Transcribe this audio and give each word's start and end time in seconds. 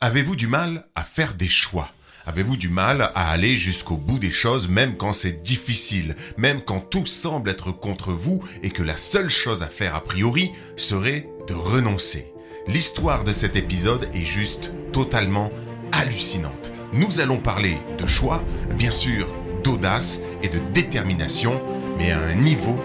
Avez-vous 0.00 0.36
du 0.36 0.46
mal 0.48 0.86
à 0.94 1.02
faire 1.02 1.34
des 1.34 1.48
choix? 1.48 1.90
Avez-vous 2.26 2.56
du 2.56 2.68
mal 2.68 3.02
à 3.14 3.30
aller 3.30 3.56
jusqu'au 3.56 3.96
bout 3.96 4.18
des 4.18 4.30
choses 4.30 4.68
même 4.68 4.96
quand 4.96 5.12
c'est 5.12 5.42
difficile, 5.42 6.16
même 6.36 6.62
quand 6.62 6.80
tout 6.80 7.06
semble 7.06 7.50
être 7.50 7.72
contre 7.72 8.12
vous 8.12 8.42
et 8.62 8.70
que 8.70 8.82
la 8.82 8.96
seule 8.96 9.28
chose 9.28 9.62
à 9.62 9.68
faire 9.68 9.94
a 9.94 10.02
priori 10.02 10.50
serait 10.76 11.28
de 11.46 11.54
renoncer? 11.54 12.32
L'histoire 12.66 13.24
de 13.24 13.32
cet 13.32 13.56
épisode 13.56 14.08
est 14.14 14.24
juste 14.24 14.72
totalement 14.92 15.50
hallucinante. 15.92 16.72
Nous 16.92 17.20
allons 17.20 17.38
parler 17.38 17.78
de 17.98 18.06
choix, 18.06 18.42
bien 18.76 18.90
sûr 18.90 19.28
d'audace 19.62 20.20
et 20.42 20.48
de 20.50 20.58
détermination, 20.74 21.62
mais 21.96 22.10
à 22.10 22.20
un 22.20 22.34
niveau 22.34 22.78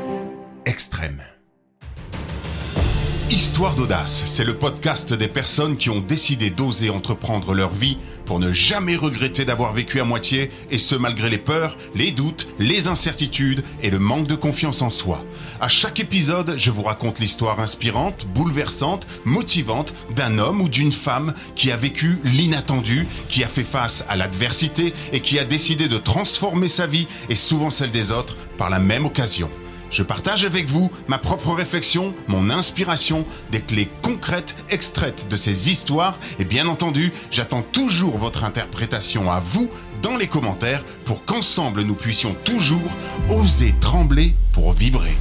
extrême. 0.65 1.21
Histoire 3.31 3.75
d'audace, 3.75 4.23
c'est 4.25 4.43
le 4.43 4.55
podcast 4.55 5.13
des 5.13 5.27
personnes 5.27 5.77
qui 5.77 5.91
ont 5.91 5.99
décidé 5.99 6.49
d'oser 6.49 6.89
entreprendre 6.89 7.53
leur 7.53 7.71
vie 7.71 7.99
pour 8.25 8.39
ne 8.39 8.51
jamais 8.51 8.95
regretter 8.95 9.45
d'avoir 9.45 9.71
vécu 9.71 9.99
à 9.99 10.03
moitié, 10.03 10.49
et 10.71 10.79
ce 10.79 10.95
malgré 10.95 11.29
les 11.29 11.37
peurs, 11.37 11.77
les 11.93 12.11
doutes, 12.11 12.47
les 12.57 12.87
incertitudes 12.87 13.63
et 13.83 13.91
le 13.91 13.99
manque 13.99 14.25
de 14.25 14.33
confiance 14.33 14.81
en 14.81 14.89
soi. 14.89 15.23
À 15.61 15.67
chaque 15.67 15.99
épisode, 15.99 16.55
je 16.57 16.71
vous 16.71 16.81
raconte 16.81 17.19
l'histoire 17.19 17.59
inspirante, 17.59 18.25
bouleversante, 18.33 19.05
motivante 19.25 19.93
d'un 20.15 20.39
homme 20.39 20.61
ou 20.61 20.67
d'une 20.67 20.91
femme 20.91 21.35
qui 21.55 21.71
a 21.71 21.77
vécu 21.77 22.17
l'inattendu, 22.23 23.05
qui 23.29 23.43
a 23.43 23.47
fait 23.47 23.63
face 23.63 24.05
à 24.09 24.15
l'adversité 24.15 24.91
et 25.13 25.19
qui 25.19 25.37
a 25.37 25.45
décidé 25.45 25.87
de 25.87 25.99
transformer 25.99 26.67
sa 26.67 26.87
vie 26.87 27.07
et 27.29 27.35
souvent 27.35 27.69
celle 27.69 27.91
des 27.91 28.11
autres 28.11 28.35
par 28.57 28.71
la 28.71 28.79
même 28.79 29.05
occasion. 29.05 29.51
Je 29.89 30.03
partage 30.03 30.45
avec 30.45 30.67
vous 30.67 30.91
ma 31.07 31.17
propre 31.17 31.51
réflexion, 31.53 32.13
mon 32.27 32.49
inspiration, 32.49 33.25
des 33.51 33.61
clés 33.61 33.89
concrètes 34.01 34.55
extraites 34.69 35.27
de 35.29 35.37
ces 35.37 35.69
histoires 35.71 36.17
et 36.37 36.45
bien 36.45 36.67
entendu, 36.67 37.11
j'attends 37.31 37.63
toujours 37.63 38.17
votre 38.17 38.43
interprétation 38.43 39.31
à 39.31 39.39
vous 39.39 39.69
dans 40.01 40.15
les 40.15 40.27
commentaires 40.27 40.83
pour 41.05 41.25
qu'ensemble 41.25 41.83
nous 41.83 41.95
puissions 41.95 42.35
toujours 42.43 42.91
oser 43.29 43.75
trembler 43.81 44.35
pour 44.53 44.73
vibrer. 44.73 45.17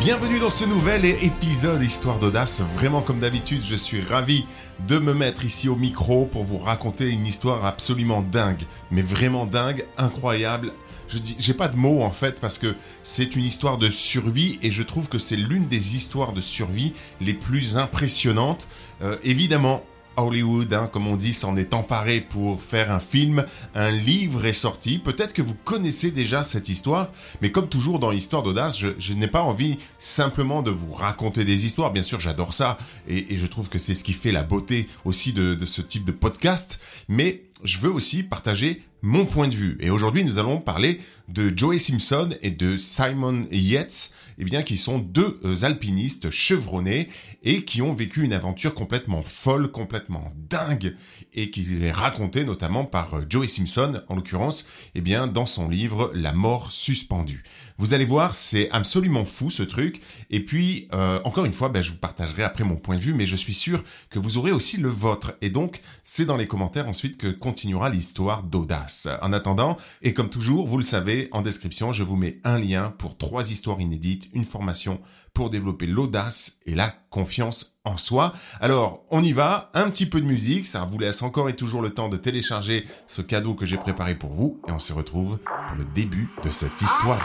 Bienvenue 0.00 0.40
dans 0.40 0.50
ce 0.50 0.64
nouvel 0.64 1.04
épisode 1.04 1.82
Histoire 1.82 2.18
d'audace. 2.18 2.60
Vraiment 2.74 3.02
comme 3.02 3.20
d'habitude, 3.20 3.62
je 3.64 3.76
suis 3.76 4.00
ravi 4.00 4.46
de 4.88 4.98
me 4.98 5.14
mettre 5.14 5.44
ici 5.44 5.68
au 5.68 5.76
micro 5.76 6.26
pour 6.26 6.44
vous 6.44 6.58
raconter 6.58 7.08
une 7.08 7.26
histoire 7.26 7.64
absolument 7.64 8.22
dingue, 8.22 8.64
mais 8.90 9.02
vraiment 9.02 9.46
dingue, 9.46 9.86
incroyable. 9.96 10.72
Je 11.08 11.18
dis, 11.18 11.36
j'ai 11.38 11.54
pas 11.54 11.68
de 11.68 11.76
mots 11.76 12.02
en 12.02 12.10
fait 12.10 12.40
parce 12.40 12.58
que 12.58 12.74
c'est 13.02 13.36
une 13.36 13.44
histoire 13.44 13.78
de 13.78 13.90
survie 13.90 14.58
et 14.62 14.70
je 14.70 14.82
trouve 14.82 15.08
que 15.08 15.18
c'est 15.18 15.36
l'une 15.36 15.68
des 15.68 15.94
histoires 15.94 16.32
de 16.32 16.40
survie 16.40 16.94
les 17.20 17.34
plus 17.34 17.76
impressionnantes. 17.76 18.66
Euh, 19.02 19.16
évidemment, 19.22 19.84
Hollywood, 20.16 20.72
hein, 20.72 20.88
comme 20.92 21.06
on 21.06 21.16
dit, 21.16 21.34
s'en 21.34 21.56
est 21.56 21.74
emparé 21.74 22.20
pour 22.20 22.62
faire 22.62 22.90
un 22.90 23.00
film. 23.00 23.44
Un 23.74 23.90
livre 23.90 24.44
est 24.44 24.52
sorti. 24.52 24.98
Peut-être 24.98 25.32
que 25.32 25.42
vous 25.42 25.54
connaissez 25.64 26.10
déjà 26.10 26.44
cette 26.44 26.68
histoire, 26.68 27.10
mais 27.40 27.50
comme 27.50 27.68
toujours 27.68 27.98
dans 27.98 28.10
l'histoire 28.10 28.42
d'audace, 28.42 28.78
je, 28.78 29.12
n'ai 29.12 29.28
pas 29.28 29.42
envie 29.42 29.78
simplement 29.98 30.62
de 30.62 30.70
vous 30.70 30.92
raconter 30.92 31.44
des 31.44 31.64
histoires. 31.64 31.92
Bien 31.92 32.02
sûr, 32.02 32.20
j'adore 32.20 32.54
ça 32.54 32.78
et, 33.08 33.36
je 33.36 33.46
trouve 33.46 33.68
que 33.68 33.78
c'est 33.78 33.94
ce 33.94 34.04
qui 34.04 34.12
fait 34.12 34.32
la 34.32 34.42
beauté 34.42 34.88
aussi 35.04 35.32
de, 35.32 35.54
de 35.54 35.66
ce 35.66 35.82
type 35.82 36.04
de 36.04 36.12
podcast. 36.12 36.80
Mais 37.08 37.44
je 37.64 37.78
veux 37.78 37.90
aussi 37.90 38.22
partager 38.22 38.82
mon 39.02 39.26
point 39.26 39.48
de 39.48 39.56
vue. 39.56 39.76
Et 39.80 39.90
aujourd'hui, 39.90 40.24
nous 40.24 40.38
allons 40.38 40.60
parler 40.60 41.00
de 41.28 41.52
Joey 41.54 41.78
Simpson 41.78 42.30
et 42.40 42.50
de 42.50 42.76
Simon 42.76 43.46
Yates, 43.50 44.12
eh 44.38 44.44
bien, 44.44 44.62
qui 44.62 44.76
sont 44.76 44.98
deux 44.98 45.40
euh, 45.44 45.64
alpinistes 45.64 46.30
chevronnés 46.30 47.08
et 47.42 47.64
qui 47.64 47.82
ont 47.82 47.94
vécu 47.94 48.22
une 48.22 48.32
aventure 48.32 48.74
complètement 48.74 49.22
folle, 49.22 49.70
complètement 49.70 50.32
dingue, 50.48 50.96
et 51.34 51.50
qui 51.50 51.82
est 51.82 51.90
racontée 51.90 52.44
notamment 52.44 52.84
par 52.84 53.14
euh, 53.14 53.26
Joey 53.28 53.48
Simpson, 53.48 54.02
en 54.08 54.16
l'occurrence, 54.16 54.68
eh 54.94 55.00
bien, 55.00 55.26
dans 55.26 55.46
son 55.46 55.68
livre 55.68 56.12
La 56.14 56.32
mort 56.32 56.70
suspendue. 56.70 57.42
Vous 57.78 57.94
allez 57.94 58.04
voir, 58.04 58.34
c'est 58.34 58.70
absolument 58.70 59.24
fou 59.24 59.50
ce 59.50 59.62
truc. 59.62 60.00
Et 60.30 60.40
puis, 60.40 60.88
euh, 60.92 61.20
encore 61.24 61.46
une 61.46 61.52
fois, 61.52 61.68
ben, 61.68 61.82
je 61.82 61.90
vous 61.90 61.96
partagerai 61.96 62.42
après 62.42 62.64
mon 62.64 62.76
point 62.76 62.96
de 62.96 63.00
vue, 63.00 63.14
mais 63.14 63.26
je 63.26 63.36
suis 63.36 63.54
sûr 63.54 63.82
que 64.10 64.18
vous 64.18 64.38
aurez 64.38 64.52
aussi 64.52 64.76
le 64.76 64.88
vôtre. 64.88 65.34
Et 65.40 65.50
donc, 65.50 65.80
c'est 66.04 66.26
dans 66.26 66.36
les 66.36 66.46
commentaires 66.46 66.88
ensuite 66.88 67.16
que 67.16 67.28
continuera 67.28 67.90
l'histoire 67.90 68.42
d'audace. 68.44 68.91
En 69.20 69.32
attendant, 69.32 69.78
et 70.02 70.14
comme 70.14 70.30
toujours, 70.30 70.66
vous 70.66 70.76
le 70.78 70.82
savez, 70.82 71.28
en 71.32 71.42
description, 71.42 71.92
je 71.92 72.02
vous 72.02 72.16
mets 72.16 72.40
un 72.44 72.58
lien 72.58 72.94
pour 72.98 73.16
trois 73.16 73.50
histoires 73.50 73.80
inédites, 73.80 74.28
une 74.32 74.44
formation 74.44 75.00
pour 75.34 75.50
développer 75.50 75.86
l'audace 75.86 76.58
et 76.66 76.74
la 76.74 76.94
confiance 77.10 77.78
en 77.84 77.96
soi. 77.96 78.34
Alors, 78.60 79.04
on 79.10 79.22
y 79.22 79.32
va, 79.32 79.70
un 79.74 79.90
petit 79.90 80.06
peu 80.06 80.20
de 80.20 80.26
musique, 80.26 80.66
ça 80.66 80.84
vous 80.84 80.98
laisse 80.98 81.22
encore 81.22 81.48
et 81.48 81.56
toujours 81.56 81.82
le 81.82 81.90
temps 81.90 82.08
de 82.08 82.16
télécharger 82.16 82.86
ce 83.06 83.22
cadeau 83.22 83.54
que 83.54 83.66
j'ai 83.66 83.78
préparé 83.78 84.14
pour 84.14 84.32
vous, 84.32 84.60
et 84.68 84.72
on 84.72 84.78
se 84.78 84.92
retrouve 84.92 85.38
pour 85.38 85.76
le 85.78 85.84
début 85.94 86.30
de 86.44 86.50
cette 86.50 86.80
histoire 86.80 87.18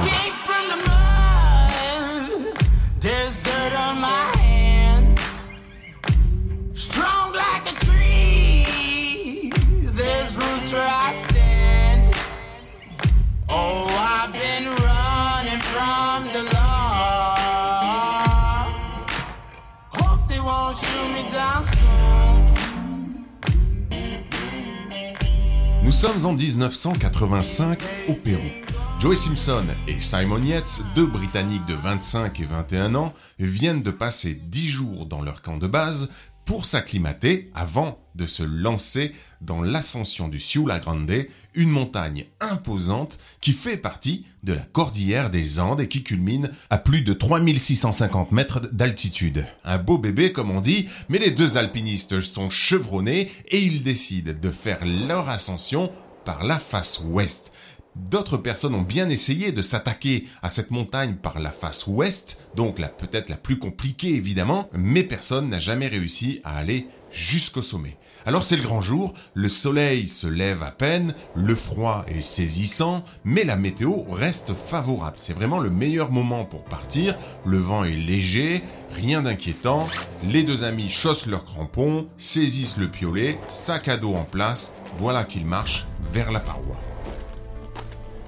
sommes 25.98 26.28
en 26.28 26.34
1985 26.34 27.82
au 28.08 28.14
Pérou. 28.14 28.52
Joey 29.00 29.16
Simpson 29.16 29.64
et 29.88 30.00
Simon 30.00 30.44
Yates, 30.44 30.84
deux 30.94 31.08
Britanniques 31.08 31.66
de 31.66 31.74
25 31.74 32.40
et 32.40 32.46
21 32.46 32.94
ans, 32.94 33.16
viennent 33.40 33.82
de 33.82 33.90
passer 33.90 34.36
10 34.36 34.68
jours 34.68 35.06
dans 35.08 35.24
leur 35.24 35.42
camp 35.42 35.58
de 35.58 35.66
base 35.66 36.12
pour 36.46 36.68
s'acclimater 36.68 37.50
avant 37.56 37.98
de 38.14 38.28
se 38.28 38.44
lancer 38.44 39.16
dans 39.42 39.62
l'ascension 39.62 40.28
du 40.28 40.40
Ciula 40.40 40.80
Grande, 40.80 41.28
une 41.54 41.70
montagne 41.70 42.26
imposante 42.40 43.18
qui 43.42 43.54
fait 43.54 43.78
partie 43.78 44.26
de 44.44 44.54
la 44.54 44.62
cordillère 44.62 45.30
des 45.30 45.60
Andes 45.60 45.82
et 45.82 45.88
qui 45.88 46.04
culmine 46.04 46.52
à 46.70 46.78
plus 46.78 47.02
de 47.02 47.14
3650 47.14 48.32
mètres 48.32 48.62
d'altitude. 48.72 49.46
Un 49.64 49.78
beau 49.78 49.98
bébé 49.98 50.32
comme 50.32 50.52
on 50.52 50.62
dit, 50.62 50.88
mais 51.10 51.20
les 51.20 51.32
deux 51.32 51.58
alpinistes 51.58 52.22
sont 52.22 52.50
chevronnés 52.50 53.32
et 53.50 53.60
ils 53.60 53.84
décident 53.84 54.34
de 54.40 54.52
faire 54.52 54.86
leur 54.86 55.30
ascension 55.30 55.92
par 56.26 56.44
la 56.44 56.60
face 56.60 57.02
ouest. 57.04 57.52
D'autres 57.96 58.38
personnes 58.38 58.76
ont 58.76 58.84
bien 58.84 59.10
essayé 59.10 59.52
de 59.52 59.64
s'attaquer 59.64 60.28
à 60.44 60.50
cette 60.50 60.70
montagne 60.70 61.16
par 61.16 61.40
la 61.40 61.50
face 61.50 61.88
ouest, 61.88 62.38
donc 62.56 62.78
la 62.78 62.90
peut-être 62.90 63.30
la 63.30 63.38
plus 63.38 63.58
compliquée 63.58 64.14
évidemment, 64.14 64.70
mais 64.74 65.04
personne 65.04 65.50
n'a 65.50 65.60
jamais 65.60 65.88
réussi 65.88 66.40
à 66.44 66.58
aller 66.58 66.88
jusqu'au 67.12 67.64
sommet. 67.64 67.98
Alors 68.28 68.44
c'est 68.44 68.58
le 68.58 68.64
grand 68.64 68.82
jour, 68.82 69.14
le 69.36 69.48
soleil 69.48 70.10
se 70.10 70.28
lève 70.28 70.62
à 70.62 70.72
peine, 70.72 71.16
le 71.34 71.56
froid 71.56 72.04
est 72.10 72.20
saisissant, 72.20 73.06
mais 73.24 73.46
la 73.46 73.56
météo 73.56 74.04
reste 74.12 74.52
favorable. 74.70 75.16
C'est 75.18 75.32
vraiment 75.32 75.60
le 75.60 75.70
meilleur 75.70 76.12
moment 76.12 76.44
pour 76.44 76.66
partir, 76.66 77.16
le 77.46 77.58
vent 77.58 77.86
est 77.86 77.96
léger, 77.96 78.64
rien 78.92 79.22
d'inquiétant, 79.22 79.88
les 80.26 80.44
deux 80.44 80.66
amis 80.66 80.90
chaussent 80.90 81.26
leurs 81.26 81.46
crampons, 81.46 82.08
saisissent 82.18 82.76
le 82.76 82.90
piolet, 82.90 83.40
sac 83.48 83.88
à 83.88 83.96
dos 83.96 84.16
en 84.16 84.26
place, 84.26 84.74
voilà 85.00 85.24
qu'ils 85.24 85.46
marchent 85.46 85.86
vers 86.12 86.34
la 86.34 86.42
paroi. 86.42 86.76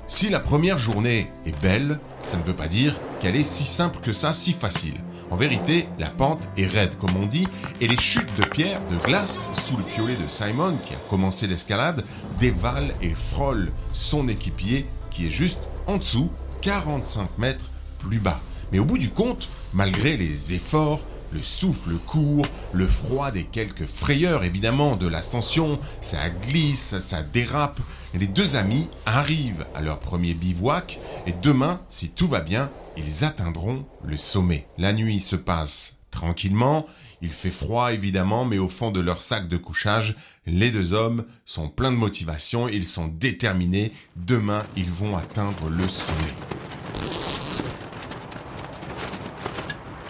Si 0.07 0.29
la 0.29 0.39
première 0.39 0.77
journée 0.77 1.29
est 1.45 1.61
belle, 1.61 1.99
ça 2.23 2.37
ne 2.37 2.43
veut 2.43 2.53
pas 2.53 2.69
dire 2.69 2.95
qu'elle 3.19 3.35
est 3.35 3.43
si 3.43 3.65
simple 3.65 3.99
que 3.99 4.13
ça, 4.13 4.33
si 4.33 4.53
facile. 4.53 5.01
En 5.31 5.35
vérité, 5.35 5.87
la 5.99 6.09
pente 6.09 6.47
est 6.57 6.65
raide, 6.65 6.97
comme 6.97 7.15
on 7.15 7.27
dit, 7.27 7.47
et 7.79 7.87
les 7.87 7.97
chutes 7.97 8.35
de 8.39 8.45
pierre, 8.45 8.81
de 8.89 8.97
glace, 8.97 9.51
sous 9.67 9.77
le 9.77 9.83
piolet 9.83 10.15
de 10.15 10.27
Simon, 10.27 10.77
qui 10.87 10.95
a 10.95 10.97
commencé 11.09 11.45
l'escalade, 11.45 12.03
dévalent 12.39 12.93
et 13.01 13.13
frôlent 13.31 13.71
son 13.93 14.27
équipier, 14.27 14.87
qui 15.11 15.27
est 15.27 15.31
juste 15.31 15.59
en 15.85 15.97
dessous, 15.97 16.31
45 16.61 17.37
mètres 17.37 17.69
plus 17.99 18.17
bas. 18.17 18.39
Mais 18.71 18.79
au 18.79 18.85
bout 18.85 18.97
du 18.97 19.09
compte, 19.09 19.49
malgré 19.73 20.17
les 20.17 20.53
efforts, 20.53 21.01
le 21.31 21.43
souffle 21.43 21.93
court, 22.07 22.45
le 22.73 22.87
froid 22.87 23.29
des 23.29 23.43
quelques 23.43 23.85
frayeurs 23.85 24.43
évidemment 24.43 24.95
de 24.95 25.07
l'ascension, 25.07 25.79
ça 26.01 26.29
glisse, 26.29 26.97
ça 26.99 27.21
dérape. 27.21 27.79
les 28.15 28.25
deux 28.25 28.55
amis 28.55 28.87
arrivent 29.05 29.65
à 29.75 29.81
leur 29.81 29.99
premier 29.99 30.33
bivouac 30.33 30.99
et 31.27 31.33
demain, 31.43 31.81
si 31.91 32.09
tout 32.09 32.27
va 32.27 32.41
bien, 32.41 32.71
ils 32.99 33.23
atteindront 33.23 33.85
le 34.03 34.17
sommet. 34.17 34.67
La 34.77 34.93
nuit 34.93 35.21
se 35.21 35.35
passe 35.35 35.97
tranquillement, 36.11 36.85
il 37.21 37.29
fait 37.29 37.51
froid 37.51 37.93
évidemment, 37.93 38.45
mais 38.45 38.57
au 38.57 38.69
fond 38.69 38.91
de 38.91 38.99
leur 38.99 39.21
sac 39.21 39.47
de 39.47 39.57
couchage, 39.57 40.15
les 40.45 40.71
deux 40.71 40.93
hommes 40.93 41.25
sont 41.45 41.69
pleins 41.69 41.91
de 41.91 41.97
motivation, 41.97 42.67
ils 42.67 42.87
sont 42.87 43.07
déterminés, 43.07 43.93
demain 44.15 44.63
ils 44.75 44.89
vont 44.91 45.17
atteindre 45.17 45.69
le 45.69 45.87
sommet. 45.87 46.33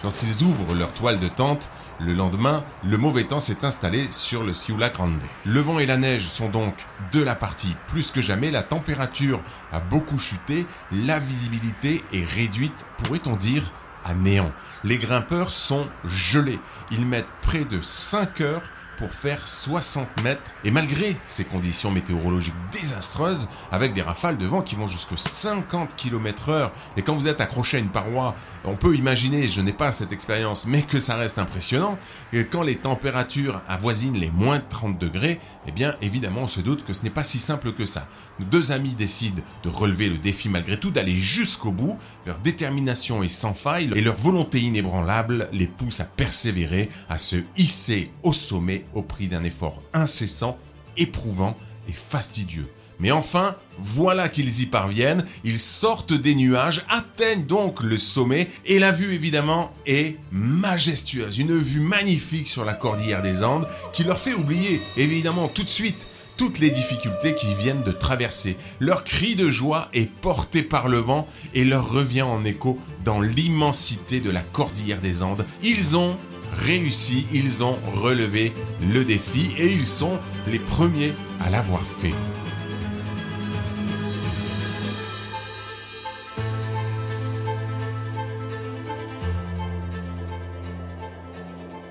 Lorsqu'ils 0.02 0.42
ouvrent 0.42 0.74
leur 0.74 0.92
toile 0.92 1.18
de 1.18 1.28
tente, 1.28 1.70
le 2.04 2.14
lendemain, 2.14 2.64
le 2.84 2.96
mauvais 2.96 3.24
temps 3.24 3.40
s'est 3.40 3.64
installé 3.64 4.08
sur 4.10 4.42
le 4.42 4.54
Ciula 4.54 4.88
Grande. 4.88 5.20
Le 5.44 5.60
vent 5.60 5.78
et 5.78 5.86
la 5.86 5.96
neige 5.96 6.28
sont 6.28 6.48
donc 6.48 6.74
de 7.12 7.22
la 7.22 7.34
partie 7.34 7.76
plus 7.88 8.10
que 8.10 8.22
jamais, 8.22 8.50
la 8.50 8.62
température 8.62 9.40
a 9.70 9.80
beaucoup 9.80 10.18
chuté, 10.18 10.66
la 10.92 11.18
visibilité 11.18 12.02
est 12.12 12.24
réduite, 12.24 12.86
pourrait-on 12.98 13.36
dire, 13.36 13.72
à 14.04 14.14
néant. 14.14 14.52
Les 14.82 14.96
grimpeurs 14.96 15.52
sont 15.52 15.88
gelés. 16.06 16.58
Ils 16.90 17.06
mettent 17.06 17.26
près 17.42 17.64
de 17.64 17.80
5 17.82 18.40
heures 18.40 18.62
pour 19.00 19.12
faire 19.12 19.48
60 19.48 20.22
mètres. 20.22 20.42
Et 20.62 20.70
malgré 20.70 21.16
ces 21.26 21.44
conditions 21.44 21.90
météorologiques 21.90 22.54
désastreuses, 22.70 23.48
avec 23.72 23.94
des 23.94 24.02
rafales 24.02 24.36
de 24.36 24.46
vent 24.46 24.60
qui 24.60 24.76
vont 24.76 24.86
jusqu'à 24.86 25.16
50 25.16 25.96
km 25.96 26.50
heure, 26.50 26.72
et 26.96 27.02
quand 27.02 27.16
vous 27.16 27.26
êtes 27.26 27.40
accroché 27.40 27.78
à 27.78 27.80
une 27.80 27.88
paroi, 27.88 28.36
on 28.64 28.76
peut 28.76 28.94
imaginer, 28.94 29.48
je 29.48 29.62
n'ai 29.62 29.72
pas 29.72 29.90
cette 29.90 30.12
expérience, 30.12 30.66
mais 30.66 30.82
que 30.82 31.00
ça 31.00 31.16
reste 31.16 31.38
impressionnant, 31.38 31.98
et 32.32 32.44
quand 32.44 32.62
les 32.62 32.76
températures 32.76 33.62
avoisinent 33.66 34.18
les 34.18 34.30
moins 34.30 34.60
30 34.60 34.98
degrés, 34.98 35.40
eh 35.66 35.72
bien 35.72 35.96
évidemment 36.02 36.42
on 36.42 36.48
se 36.48 36.60
doute 36.60 36.84
que 36.84 36.92
ce 36.92 37.02
n'est 37.02 37.10
pas 37.10 37.24
si 37.24 37.38
simple 37.38 37.72
que 37.72 37.86
ça. 37.86 38.06
Nos 38.38 38.46
deux 38.46 38.70
amis 38.70 38.94
décident 38.94 39.42
de 39.62 39.68
relever 39.70 40.10
le 40.10 40.18
défi 40.18 40.48
malgré 40.50 40.78
tout, 40.78 40.90
d'aller 40.90 41.16
jusqu'au 41.16 41.72
bout, 41.72 41.98
leur 42.26 42.38
détermination 42.38 43.22
est 43.22 43.30
sans 43.30 43.54
faille, 43.54 43.90
et 43.94 44.02
leur 44.02 44.16
volonté 44.16 44.60
inébranlable 44.60 45.48
les 45.52 45.66
pousse 45.66 46.00
à 46.00 46.04
persévérer, 46.04 46.90
à 47.08 47.16
se 47.16 47.36
hisser 47.56 48.10
au 48.22 48.34
sommet 48.34 48.84
au 48.94 49.02
prix 49.02 49.28
d'un 49.28 49.44
effort 49.44 49.82
incessant, 49.92 50.58
éprouvant 50.96 51.56
et 51.88 51.92
fastidieux. 51.92 52.68
Mais 53.00 53.10
enfin, 53.10 53.56
voilà 53.78 54.28
qu'ils 54.28 54.60
y 54.60 54.66
parviennent, 54.66 55.24
ils 55.42 55.58
sortent 55.58 56.12
des 56.12 56.34
nuages, 56.34 56.84
atteignent 56.90 57.46
donc 57.46 57.82
le 57.82 57.96
sommet, 57.96 58.50
et 58.66 58.78
la 58.78 58.92
vue 58.92 59.14
évidemment 59.14 59.72
est 59.86 60.18
majestueuse, 60.30 61.38
une 61.38 61.56
vue 61.56 61.80
magnifique 61.80 62.48
sur 62.48 62.64
la 62.64 62.74
cordillère 62.74 63.22
des 63.22 63.42
Andes, 63.42 63.66
qui 63.94 64.04
leur 64.04 64.20
fait 64.20 64.34
oublier 64.34 64.82
évidemment 64.98 65.48
tout 65.48 65.62
de 65.62 65.70
suite 65.70 66.06
toutes 66.36 66.58
les 66.58 66.70
difficultés 66.70 67.34
qu'ils 67.34 67.54
viennent 67.54 67.82
de 67.82 67.92
traverser. 67.92 68.56
Leur 68.80 69.04
cri 69.04 69.34
de 69.34 69.50
joie 69.50 69.88
est 69.92 70.10
porté 70.10 70.62
par 70.62 70.88
le 70.88 70.96
vent 70.96 71.26
et 71.52 71.64
leur 71.64 71.90
revient 71.90 72.22
en 72.22 72.44
écho 72.46 72.78
dans 73.04 73.20
l'immensité 73.20 74.20
de 74.20 74.30
la 74.30 74.40
cordillère 74.40 75.02
des 75.02 75.22
Andes. 75.22 75.44
Ils 75.62 75.96
ont 75.96 76.16
réussi, 76.52 77.26
ils 77.32 77.62
ont 77.64 77.78
relevé 77.94 78.52
le 78.80 79.04
défi 79.04 79.54
et 79.58 79.72
ils 79.72 79.86
sont 79.86 80.18
les 80.46 80.58
premiers 80.58 81.12
à 81.40 81.50
l'avoir 81.50 81.82
fait. 82.00 82.14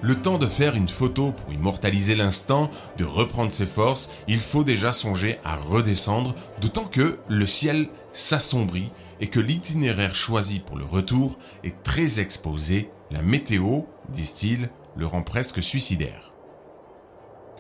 Le 0.02 0.16
temps 0.16 0.38
de 0.38 0.48
faire 0.48 0.76
une 0.76 0.90
photo 0.90 1.34
pour 1.34 1.54
immortaliser 1.54 2.16
l'instant, 2.16 2.72
de 2.98 3.04
reprendre 3.04 3.52
ses 3.52 3.68
forces, 3.68 4.12
il 4.28 4.40
faut 4.40 4.64
déjà 4.64 4.94
songer 4.94 5.38
à 5.44 5.56
redescendre, 5.56 6.36
d'autant 6.62 6.86
que 6.86 7.20
le 7.28 7.46
ciel 7.46 7.90
s'assombrit 8.14 8.92
et 9.20 9.28
que 9.28 9.40
l'itinéraire 9.40 10.16
choisi 10.16 10.62
pour 10.62 10.78
le 10.78 10.86
retour 10.86 11.38
est 11.64 11.84
très 11.84 12.20
exposé, 12.20 12.90
la 13.12 13.22
météo, 13.22 13.82
disent-ils, 14.10 14.70
le 14.96 15.06
rend 15.06 15.22
presque 15.22 15.64
suicidaire. 15.64 16.34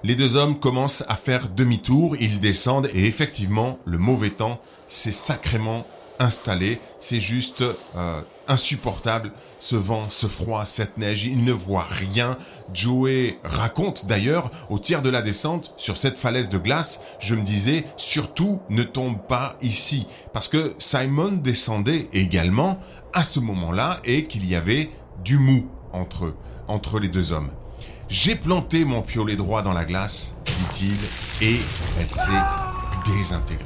Les 0.03 0.15
deux 0.15 0.35
hommes 0.35 0.59
commencent 0.59 1.03
à 1.09 1.15
faire 1.15 1.49
demi-tour, 1.49 2.15
ils 2.19 2.39
descendent 2.39 2.89
et 2.93 3.05
effectivement, 3.05 3.79
le 3.85 3.97
mauvais 3.97 4.29
temps 4.29 4.61
s'est 4.87 5.11
sacrément 5.11 5.85
installé. 6.19 6.79
C'est 6.99 7.19
juste 7.19 7.63
euh, 7.95 8.21
insupportable, 8.47 9.31
ce 9.59 9.75
vent, 9.75 10.07
ce 10.09 10.27
froid, 10.27 10.65
cette 10.65 10.97
neige, 10.97 11.25
ils 11.25 11.43
ne 11.43 11.51
voient 11.51 11.87
rien. 11.89 12.37
Joey 12.73 13.39
raconte 13.43 14.05
d'ailleurs, 14.05 14.51
au 14.69 14.79
tiers 14.79 15.01
de 15.01 15.09
la 15.09 15.21
descente, 15.21 15.73
sur 15.77 15.97
cette 15.97 16.17
falaise 16.17 16.49
de 16.49 16.57
glace, 16.57 17.01
je 17.19 17.35
me 17.35 17.43
disais, 17.43 17.85
surtout 17.97 18.61
ne 18.69 18.83
tombe 18.83 19.17
pas 19.27 19.57
ici. 19.61 20.07
Parce 20.33 20.47
que 20.47 20.75
Simon 20.77 21.31
descendait 21.31 22.09
également 22.13 22.79
à 23.13 23.23
ce 23.23 23.39
moment-là 23.39 24.01
et 24.05 24.25
qu'il 24.25 24.45
y 24.45 24.55
avait 24.55 24.91
du 25.23 25.37
mou 25.37 25.67
entre 25.93 26.25
eux, 26.25 26.35
entre 26.67 26.99
les 26.99 27.09
deux 27.09 27.31
hommes. 27.31 27.49
J'ai 28.09 28.35
planté 28.35 28.85
mon 28.85 29.01
piolet 29.01 29.35
droit 29.35 29.61
dans 29.61 29.73
la 29.73 29.85
glace, 29.85 30.35
dit-il, 30.45 31.47
et 31.47 31.59
elle 31.99 32.09
s'est 32.09 33.11
désintégrée. 33.11 33.65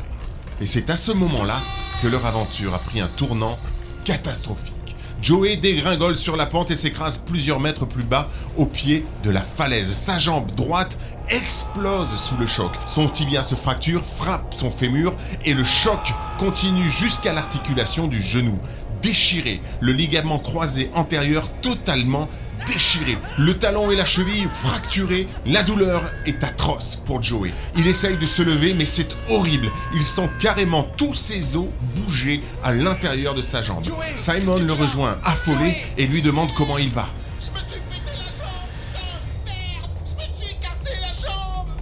Et 0.59 0.65
c'est 0.65 0.89
à 0.89 0.95
ce 0.95 1.11
moment-là 1.11 1.59
que 2.01 2.07
leur 2.07 2.25
aventure 2.25 2.73
a 2.73 2.79
pris 2.79 3.00
un 3.00 3.07
tournant 3.07 3.57
catastrophique. 4.03 4.73
Joey 5.21 5.55
dégringole 5.55 6.17
sur 6.17 6.35
la 6.35 6.45
pente 6.45 6.71
et 6.71 6.75
s'écrase 6.75 7.17
plusieurs 7.19 7.61
mètres 7.61 7.85
plus 7.85 8.03
bas 8.03 8.27
au 8.57 8.65
pied 8.65 9.06
de 9.23 9.29
la 9.29 9.41
falaise. 9.41 9.94
Sa 9.94 10.17
jambe 10.17 10.51
droite 10.51 10.99
explose 11.29 12.13
sous 12.17 12.35
le 12.35 12.45
choc. 12.45 12.73
Son 12.88 13.07
tibia 13.07 13.41
se 13.41 13.56
fracture, 13.56 14.03
frappe 14.17 14.53
son 14.53 14.69
fémur 14.69 15.13
et 15.45 15.53
le 15.53 15.63
choc 15.63 16.13
continue 16.39 16.91
jusqu'à 16.91 17.31
l'articulation 17.31 18.07
du 18.07 18.21
genou. 18.21 18.59
Déchiré, 19.03 19.61
le 19.81 19.91
ligament 19.91 20.39
croisé 20.39 20.89
antérieur 20.95 21.51
totalement 21.61 22.29
déchiré, 22.65 23.17
le 23.38 23.57
talon 23.57 23.91
et 23.91 23.97
la 23.97 24.05
cheville 24.05 24.47
fracturés, 24.63 25.27
la 25.45 25.61
douleur 25.63 26.03
est 26.25 26.41
atroce 26.44 27.01
pour 27.05 27.21
Joey. 27.21 27.51
Il 27.75 27.85
essaye 27.88 28.17
de 28.17 28.25
se 28.25 28.41
lever 28.41 28.73
mais 28.73 28.85
c'est 28.85 29.09
horrible, 29.29 29.69
il 29.94 30.05
sent 30.05 30.29
carrément 30.39 30.83
tous 30.95 31.15
ses 31.15 31.57
os 31.57 31.67
bouger 31.95 32.41
à 32.63 32.71
l'intérieur 32.71 33.35
de 33.35 33.41
sa 33.41 33.61
jambe. 33.61 33.83
Simon 34.15 34.59
le 34.59 34.71
rejoint 34.71 35.17
affolé 35.25 35.77
et 35.97 36.07
lui 36.07 36.21
demande 36.21 36.53
comment 36.56 36.77
il 36.77 36.89
va. 36.89 37.09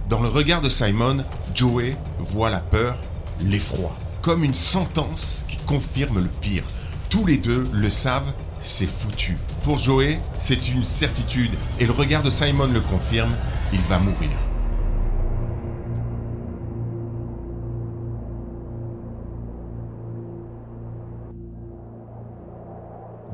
Dans 0.08 0.20
le 0.20 0.28
regard 0.28 0.60
de 0.60 0.68
Simon, 0.68 1.24
Joey 1.54 1.96
voit 2.18 2.50
la 2.50 2.58
peur, 2.58 2.96
l'effroi, 3.40 3.96
comme 4.20 4.44
une 4.44 4.54
sentence 4.54 5.44
qui 5.48 5.56
confirme 5.58 6.18
le 6.18 6.28
pire. 6.40 6.64
Tous 7.12 7.26
les 7.26 7.36
deux 7.36 7.68
le 7.74 7.90
savent 7.90 8.32
c'est 8.62 8.86
foutu. 8.86 9.36
Pour 9.64 9.76
Joey, 9.76 10.18
c'est 10.38 10.70
une 10.70 10.82
certitude 10.82 11.50
et 11.78 11.84
le 11.84 11.92
regard 11.92 12.22
de 12.22 12.30
Simon 12.30 12.68
le 12.68 12.80
confirme, 12.80 13.36
il 13.70 13.80
va 13.82 13.98
mourir. 13.98 14.30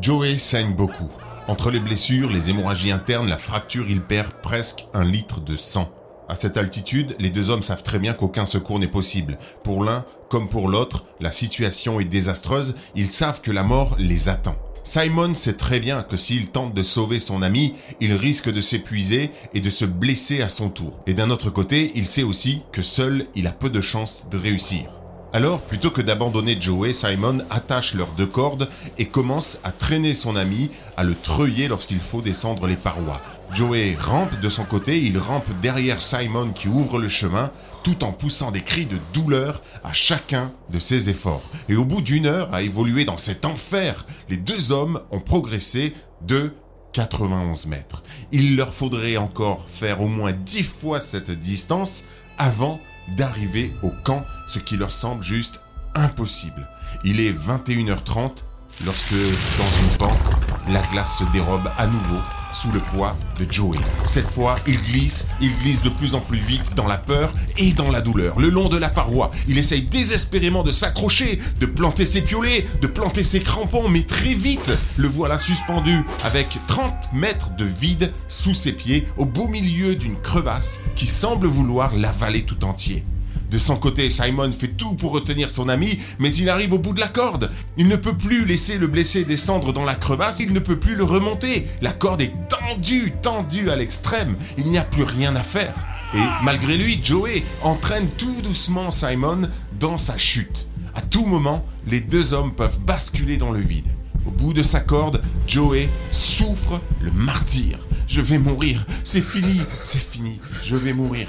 Joey 0.01 0.39
saigne 0.39 0.75
beaucoup. 0.75 1.13
Entre 1.47 1.71
les 1.71 1.79
blessures, 1.79 2.31
les 2.31 2.51
hémorragies 2.51 2.91
internes, 2.91 3.29
la 3.29 3.39
fracture, 3.39 3.87
il 3.89 4.01
perd 4.01 4.33
presque 4.43 4.89
un 4.93 5.05
litre 5.05 5.39
de 5.41 5.55
sang. 5.55 5.89
À 6.29 6.37
cette 6.37 6.59
altitude, 6.59 7.17
les 7.19 7.31
deux 7.31 7.49
hommes 7.49 7.63
savent 7.63 7.83
très 7.83 7.99
bien 7.99 8.13
qu'aucun 8.13 8.45
secours 8.45 8.79
n'est 8.79 8.87
possible. 8.87 9.39
Pour 9.65 9.83
l'un 9.83 10.05
comme 10.29 10.51
pour 10.51 10.69
l'autre, 10.69 11.07
la 11.21 11.33
situation 11.33 12.01
est 12.01 12.05
désastreuse, 12.05 12.77
ils 12.95 13.09
savent 13.09 13.41
que 13.41 13.51
la 13.51 13.63
mort 13.63 13.97
les 13.99 14.29
attend. 14.29 14.57
Simon 14.85 15.33
sait 15.35 15.57
très 15.57 15.81
bien 15.81 16.03
que 16.03 16.17
s'il 16.19 16.49
tente 16.49 16.75
de 16.75 16.83
sauver 16.83 17.19
son 17.19 17.41
ami, 17.41 17.75
il 18.01 18.13
risque 18.13 18.51
de 18.51 18.61
s'épuiser 18.61 19.31
et 19.55 19.61
de 19.61 19.71
se 19.71 19.87
blesser 19.87 20.43
à 20.43 20.51
son 20.51 20.69
tour. 20.69 21.01
Et 21.07 21.15
d'un 21.15 21.31
autre 21.31 21.51
côté, 21.51 21.93
il 21.95 22.07
sait 22.07 22.23
aussi 22.23 22.63
que 22.73 22.83
seul 22.83 23.27
il 23.35 23.47
a 23.47 23.53
peu 23.53 23.71
de 23.71 23.81
chances 23.81 24.29
de 24.31 24.37
réussir. 24.37 24.98
Alors, 25.35 25.61
plutôt 25.61 25.91
que 25.91 26.01
d'abandonner 26.01 26.57
Joey, 26.59 26.95
Simon 26.95 27.41
attache 27.51 27.93
leurs 27.93 28.13
deux 28.13 28.27
cordes 28.27 28.71
et 28.97 29.05
commence 29.05 29.59
à 29.63 29.73
traîner 29.73 30.15
son 30.15 30.37
ami, 30.37 30.71
à 30.97 31.05
le 31.05 31.15
treuiller 31.15 31.69
lorsqu'il 31.69 32.01
faut 32.01 32.23
descendre 32.23 32.67
les 32.67 32.77
parois. 32.77 33.21
Joey 33.53 33.95
rampe 34.01 34.41
de 34.41 34.49
son 34.49 34.65
côté, 34.65 35.03
il 35.03 35.19
rampe 35.19 35.49
derrière 35.61 36.01
Simon 36.01 36.53
qui 36.53 36.69
ouvre 36.69 36.99
le 36.99 37.11
chemin, 37.11 37.51
tout 37.83 38.05
en 38.05 38.13
poussant 38.13 38.51
des 38.53 38.63
cris 38.63 38.87
de 38.87 38.97
douleur 39.13 39.61
à 39.85 39.93
chacun 39.93 40.51
de 40.71 40.79
ses 40.79 41.11
efforts. 41.11 41.43
Et 41.69 41.77
au 41.77 41.85
bout 41.85 42.01
d'une 42.01 42.25
heure 42.25 42.53
à 42.55 42.63
évoluer 42.63 43.05
dans 43.05 43.19
cet 43.19 43.45
enfer, 43.45 44.07
les 44.31 44.39
deux 44.39 44.73
hommes 44.73 45.01
ont 45.11 45.21
progressé 45.21 45.93
de 46.23 46.55
91 46.95 47.67
mètres. 47.67 48.03
Il 48.33 48.57
leur 48.57 48.73
faudrait 48.73 49.19
encore 49.19 49.67
faire 49.69 50.01
au 50.01 50.09
moins 50.09 50.33
10 50.33 50.63
fois 50.63 51.01
cette 51.01 51.31
distance 51.31 52.07
avant 52.39 52.81
d'arriver 53.17 53.75
au 53.83 53.91
camp, 53.91 54.25
ce 54.47 54.59
qui 54.59 54.77
leur 54.77 54.93
semble 54.93 55.23
juste 55.23 55.61
impossible. 55.95 56.69
Il 57.05 57.21
est 57.21 57.33
21h30 57.33 58.45
lorsque, 58.85 59.13
dans 59.13 59.83
une 59.83 59.99
pente, 59.99 60.71
la 60.71 60.83
glace 60.83 61.19
se 61.19 61.25
dérobe 61.33 61.71
à 61.79 61.87
nouveau 61.87 62.21
sous 62.53 62.71
le 62.73 62.81
poids 62.81 63.17
de 63.39 63.51
Joey. 63.51 63.79
Cette 64.07 64.31
fois, 64.31 64.57
il 64.67 64.81
glisse, 64.81 65.29
il 65.41 65.57
glisse 65.59 65.83
de 65.83 65.89
plus 65.89 66.15
en 66.15 66.21
plus 66.21 66.39
vite 66.39 66.75
dans 66.75 66.87
la 66.87 66.99
peur 66.99 67.33
et 67.57 67.73
dans 67.73 67.91
la 67.91 68.01
douleur. 68.01 68.39
Le 68.39 68.49
long 68.49 68.69
de 68.69 68.77
la 68.77 68.89
paroi, 68.89 69.31
il 69.49 69.59
essaye 69.59 69.83
désespérément 69.83 70.63
de 70.63 70.73
s'accrocher, 70.73 71.39
de 71.61 71.67
planter 71.67 72.07
ses 72.07 72.23
piolets, 72.23 72.67
de 72.81 72.87
planter 72.87 73.25
ses 73.25 73.41
crampons, 73.41 73.89
mais 73.89 74.03
très 74.03 74.35
vite, 74.35 74.73
le 74.97 75.09
voilà 75.09 75.39
suspendu 75.39 76.03
avec 76.25 76.59
30 76.67 77.13
mètres 77.13 77.55
de 77.57 77.65
vide 77.65 78.13
sous 78.29 78.55
ses 78.55 78.73
pieds 78.73 79.07
au 79.17 79.25
beau 79.25 79.49
milieu 79.49 79.97
d'une 79.97 80.21
crevasse 80.21 80.81
qui 80.97 81.07
semble 81.07 81.47
vouloir 81.47 81.95
l'avaler 81.95 82.43
tout 82.43 82.65
entier. 82.65 83.05
De 83.51 83.59
son 83.59 83.77
côté, 83.77 84.11
Simon 84.11 84.53
fait 84.53 84.69
tout 84.69 84.95
pour 84.95 85.13
retenir 85.13 85.49
son 85.49 85.69
ami, 85.69 86.01
mais 86.19 86.33
il 86.35 86.51
arrive 86.51 86.75
au 86.75 86.79
bout 86.79 86.93
de 86.93 87.01
la 87.01 87.09
corde. 87.09 87.51
Il 87.79 87.89
ne 87.89 87.97
peut 87.97 88.17
plus 88.17 88.45
laisser 88.45 88.77
le 88.77 88.87
blessé 88.87 89.25
descendre 89.25 89.73
dans 89.73 89.85
la 89.85 89.95
crevasse, 89.95 90.41
il 90.41 90.53
ne 90.53 90.61
peut 90.61 90.79
plus 90.79 90.95
le 90.95 91.05
remonter. 91.05 91.67
La 91.81 91.93
corde 91.93 92.21
est 92.21 92.35
tendue, 92.49 93.15
tendue 93.23 93.71
à 93.71 93.77
l'extrême. 93.77 94.37
Il 94.59 94.67
n'y 94.67 94.77
a 94.77 94.85
plus 94.85 95.05
rien 95.05 95.35
à 95.35 95.43
faire. 95.43 95.75
Et 96.15 96.23
malgré 96.43 96.77
lui, 96.77 97.01
Joey 97.03 97.43
entraîne 97.63 98.09
tout 98.17 98.43
doucement 98.43 98.91
Simon 98.91 99.49
dans 99.79 99.99
sa 99.99 100.19
chute. 100.19 100.67
À 100.95 101.01
tout 101.01 101.27
moment, 101.27 101.65
les 101.87 102.01
deux 102.01 102.33
hommes 102.33 102.55
peuvent 102.55 102.79
basculer 102.81 103.37
dans 103.37 103.53
le 103.53 103.61
vide. 103.61 103.87
Au 104.27 104.31
bout 104.31 104.53
de 104.53 104.63
sa 104.63 104.81
corde, 104.81 105.23
Joey 105.47 105.89
souffre 106.11 106.81
le 107.01 107.11
martyr. 107.13 107.79
Je 108.09 108.23
vais 108.23 108.39
mourir, 108.39 108.87
c'est 109.05 109.21
fini, 109.21 109.61
c'est 109.85 110.03
fini, 110.03 110.41
je 110.65 110.77
vais 110.77 110.95
mourir. 110.95 111.29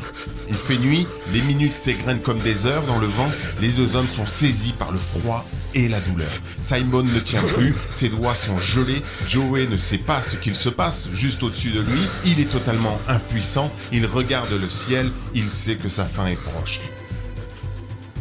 Il 0.50 0.56
fait 0.56 0.78
nuit, 0.78 1.06
les 1.34 1.42
minutes 1.42 1.74
s'égrènent 1.74 2.22
comme 2.22 2.40
des 2.40 2.66
heures 2.66 2.84
dans 2.84 3.00
le 3.00 3.08
vent, 3.08 3.30
les 3.60 3.68
deux 3.68 3.98
hommes 3.98 4.08
sont 4.08 4.26
saisis 4.26 4.72
par 4.72 4.94
le 4.94 4.98
froid 4.98 5.46
et 5.76 5.90
la 5.90 6.00
douleur. 6.00 6.30
Simon 6.62 7.04
ne 7.04 7.20
tient 7.20 7.44
plus, 7.44 7.76
ses 7.92 8.08
doigts 8.08 8.36
sont 8.36 8.58
gelés, 8.58 9.04
Joey 9.28 9.68
ne 9.68 9.78
sait 9.78 9.98
pas 9.98 10.24
ce 10.24 10.38
qu'il 10.38 10.56
se 10.56 10.70
passe. 10.70 11.10
Juste 11.12 11.44
au-dessus 11.44 11.72
de 11.72 11.82
lui, 11.82 12.02
il 12.26 12.40
est 12.40 12.50
totalement 12.50 12.98
impuissant, 13.10 13.74
il 13.92 14.06
regarde 14.06 14.54
le 14.54 14.70
ciel, 14.70 15.12
il 15.36 15.50
sait 15.50 15.76
que 15.76 15.90
sa 15.90 16.06
fin 16.06 16.28
est 16.28 16.42
proche. 16.42 16.80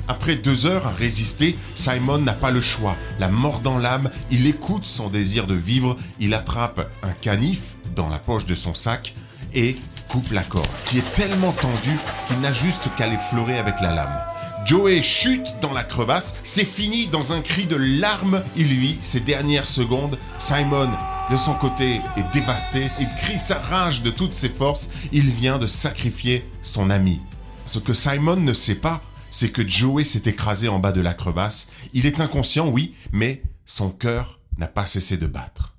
Après 0.09 0.37
deux 0.37 0.65
heures 0.65 0.87
à 0.87 0.91
résister, 0.91 1.59
Simon 1.75 2.19
n'a 2.19 2.33
pas 2.33 2.51
le 2.51 2.63
choix. 2.63 2.97
La 3.21 3.29
mort 3.29 3.61
dans 3.61 3.77
l'âme, 3.77 4.11
il 4.31 4.47
écoute 4.47 4.87
son 4.87 5.11
désir 5.11 5.47
de 5.47 5.55
vivre, 5.55 5.99
il 6.19 6.33
attrape 6.33 6.91
un 7.03 7.13
canif 7.13 7.61
dans 7.95 8.09
la 8.09 8.19
poche 8.19 8.47
de 8.47 8.55
son 8.55 8.75
sac 8.75 9.15
et 9.55 9.77
coupe 10.09 10.33
la 10.33 10.43
corde, 10.43 10.67
qui 10.87 10.99
est 10.99 11.15
tellement 11.15 11.53
tendue 11.53 11.99
qu'il 12.27 12.41
n'a 12.41 12.55
juste 12.55 12.89
qu'à 12.97 13.07
l'effleurer 13.07 13.59
avec 13.59 13.81
la 13.83 13.93
lame. 13.93 14.21
Joey 14.65 15.03
chute 15.03 15.47
dans 15.61 15.73
la 15.73 15.85
crevasse, 15.85 16.37
c'est 16.43 16.65
fini 16.65 17.07
dans 17.07 17.35
un 17.35 17.43
cri 17.43 17.67
de 17.67 17.77
larmes, 17.77 18.43
il 18.57 18.69
vit 18.69 18.99
ses 19.01 19.21
dernières 19.21 19.67
secondes. 19.67 20.19
Simon, 20.39 20.89
de 21.31 21.37
son 21.37 21.55
côté, 21.55 22.01
est 22.17 22.33
dévasté, 22.33 22.91
il 22.99 23.09
crie 23.23 23.39
sa 23.39 23.59
rage 23.59 24.03
de 24.03 24.11
toutes 24.11 24.35
ses 24.35 24.49
forces, 24.49 24.91
il 25.13 25.31
vient 25.31 25.59
de 25.59 25.67
sacrifier 25.67 26.49
son 26.63 26.89
ami. 26.89 27.21
Ce 27.67 27.79
que 27.79 27.93
Simon 27.93 28.37
ne 28.37 28.55
sait 28.55 28.75
pas, 28.75 29.03
c'est 29.31 29.51
que 29.51 29.67
Joey 29.67 30.05
s'est 30.05 30.29
écrasé 30.29 30.69
en 30.69 30.79
bas 30.79 30.93
de 30.93 31.01
la 31.01 31.15
crevasse. 31.15 31.69
Il 31.93 32.07
est 32.07 32.21
inconscient, 32.21 32.69
oui, 32.69 32.95
mais 33.13 33.43
son 33.65 33.91
cœur 33.91 34.41
n'a 34.57 34.67
pas 34.67 34.87
cessé 34.87 35.17
de 35.17 35.27
battre. 35.27 35.75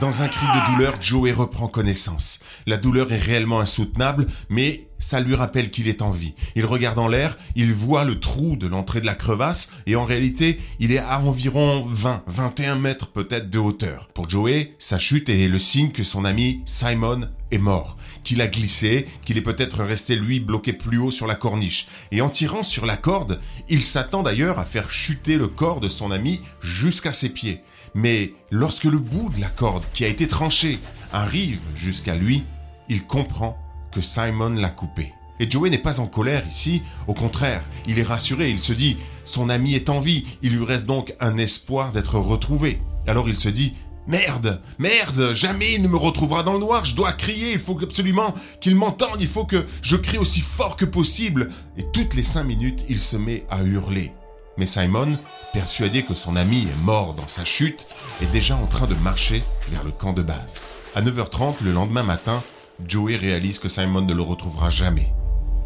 Dans 0.00 0.22
un 0.22 0.28
cri 0.28 0.46
de 0.46 0.72
douleur, 0.72 1.02
Joey 1.02 1.32
reprend 1.32 1.66
connaissance. 1.66 2.38
La 2.66 2.76
douleur 2.76 3.12
est 3.12 3.18
réellement 3.18 3.58
insoutenable, 3.58 4.28
mais 4.48 4.86
ça 5.00 5.18
lui 5.18 5.34
rappelle 5.34 5.72
qu'il 5.72 5.88
est 5.88 6.02
en 6.02 6.12
vie. 6.12 6.34
Il 6.54 6.66
regarde 6.66 7.00
en 7.00 7.08
l'air, 7.08 7.36
il 7.56 7.72
voit 7.72 8.04
le 8.04 8.20
trou 8.20 8.54
de 8.54 8.68
l'entrée 8.68 9.00
de 9.00 9.06
la 9.06 9.16
crevasse, 9.16 9.72
et 9.86 9.96
en 9.96 10.04
réalité, 10.04 10.60
il 10.78 10.92
est 10.92 10.98
à 10.98 11.18
environ 11.18 11.84
20, 11.84 12.22
21 12.28 12.76
mètres 12.76 13.08
peut-être 13.08 13.50
de 13.50 13.58
hauteur. 13.58 14.08
Pour 14.14 14.30
Joey, 14.30 14.74
sa 14.78 15.00
chute 15.00 15.28
est 15.28 15.48
le 15.48 15.58
signe 15.58 15.90
que 15.90 16.04
son 16.04 16.24
ami 16.24 16.62
Simon 16.64 17.28
est 17.50 17.58
mort, 17.58 17.96
qu'il 18.24 18.40
a 18.40 18.46
glissé, 18.46 19.06
qu'il 19.24 19.38
est 19.38 19.42
peut-être 19.42 19.82
resté 19.82 20.16
lui 20.16 20.40
bloqué 20.40 20.72
plus 20.72 20.98
haut 20.98 21.10
sur 21.10 21.26
la 21.26 21.34
corniche. 21.34 21.88
Et 22.12 22.20
en 22.20 22.28
tirant 22.28 22.62
sur 22.62 22.86
la 22.86 22.96
corde, 22.96 23.40
il 23.68 23.82
s'attend 23.82 24.22
d'ailleurs 24.22 24.58
à 24.58 24.64
faire 24.64 24.90
chuter 24.90 25.36
le 25.36 25.48
corps 25.48 25.80
de 25.80 25.88
son 25.88 26.10
ami 26.10 26.40
jusqu'à 26.60 27.12
ses 27.12 27.30
pieds. 27.30 27.62
Mais 27.94 28.34
lorsque 28.50 28.84
le 28.84 28.98
bout 28.98 29.30
de 29.34 29.40
la 29.40 29.48
corde 29.48 29.84
qui 29.92 30.04
a 30.04 30.08
été 30.08 30.28
tranché 30.28 30.78
arrive 31.12 31.60
jusqu'à 31.74 32.14
lui, 32.14 32.44
il 32.88 33.04
comprend 33.04 33.58
que 33.92 34.02
Simon 34.02 34.50
l'a 34.50 34.68
coupé. 34.68 35.12
Et 35.40 35.50
Joey 35.50 35.70
n'est 35.70 35.78
pas 35.78 36.00
en 36.00 36.06
colère 36.06 36.46
ici, 36.48 36.82
au 37.06 37.14
contraire, 37.14 37.62
il 37.86 37.98
est 37.98 38.04
rassuré, 38.04 38.50
il 38.50 38.58
se 38.58 38.72
dit, 38.72 38.96
son 39.24 39.48
ami 39.48 39.74
est 39.74 39.88
en 39.88 40.00
vie, 40.00 40.26
il 40.42 40.56
lui 40.56 40.64
reste 40.64 40.86
donc 40.86 41.14
un 41.20 41.38
espoir 41.38 41.92
d'être 41.92 42.18
retrouvé. 42.18 42.80
Alors 43.06 43.28
il 43.28 43.36
se 43.36 43.48
dit, 43.48 43.74
Merde, 44.08 44.62
merde, 44.78 45.34
jamais 45.34 45.74
il 45.74 45.82
ne 45.82 45.88
me 45.88 45.98
retrouvera 45.98 46.42
dans 46.42 46.54
le 46.54 46.60
noir, 46.60 46.86
je 46.86 46.94
dois 46.94 47.12
crier, 47.12 47.52
il 47.52 47.58
faut 47.58 47.78
absolument 47.82 48.34
qu'il 48.58 48.74
m'entende, 48.74 49.20
il 49.20 49.28
faut 49.28 49.44
que 49.44 49.66
je 49.82 49.96
crie 49.96 50.16
aussi 50.16 50.40
fort 50.40 50.78
que 50.78 50.86
possible. 50.86 51.50
Et 51.76 51.84
toutes 51.92 52.14
les 52.14 52.22
cinq 52.22 52.44
minutes, 52.44 52.86
il 52.88 53.02
se 53.02 53.18
met 53.18 53.44
à 53.50 53.62
hurler. 53.62 54.12
Mais 54.56 54.64
Simon, 54.64 55.18
persuadé 55.52 56.04
que 56.04 56.14
son 56.14 56.36
ami 56.36 56.62
est 56.62 56.84
mort 56.84 57.12
dans 57.12 57.28
sa 57.28 57.44
chute, 57.44 57.86
est 58.22 58.32
déjà 58.32 58.56
en 58.56 58.66
train 58.66 58.86
de 58.86 58.94
marcher 58.94 59.42
vers 59.68 59.84
le 59.84 59.92
camp 59.92 60.14
de 60.14 60.22
base. 60.22 60.54
À 60.94 61.02
9h30 61.02 61.56
le 61.60 61.72
lendemain 61.72 62.02
matin, 62.02 62.42
Joey 62.86 63.16
réalise 63.16 63.58
que 63.58 63.68
Simon 63.68 64.00
ne 64.00 64.14
le 64.14 64.22
retrouvera 64.22 64.70
jamais. 64.70 65.12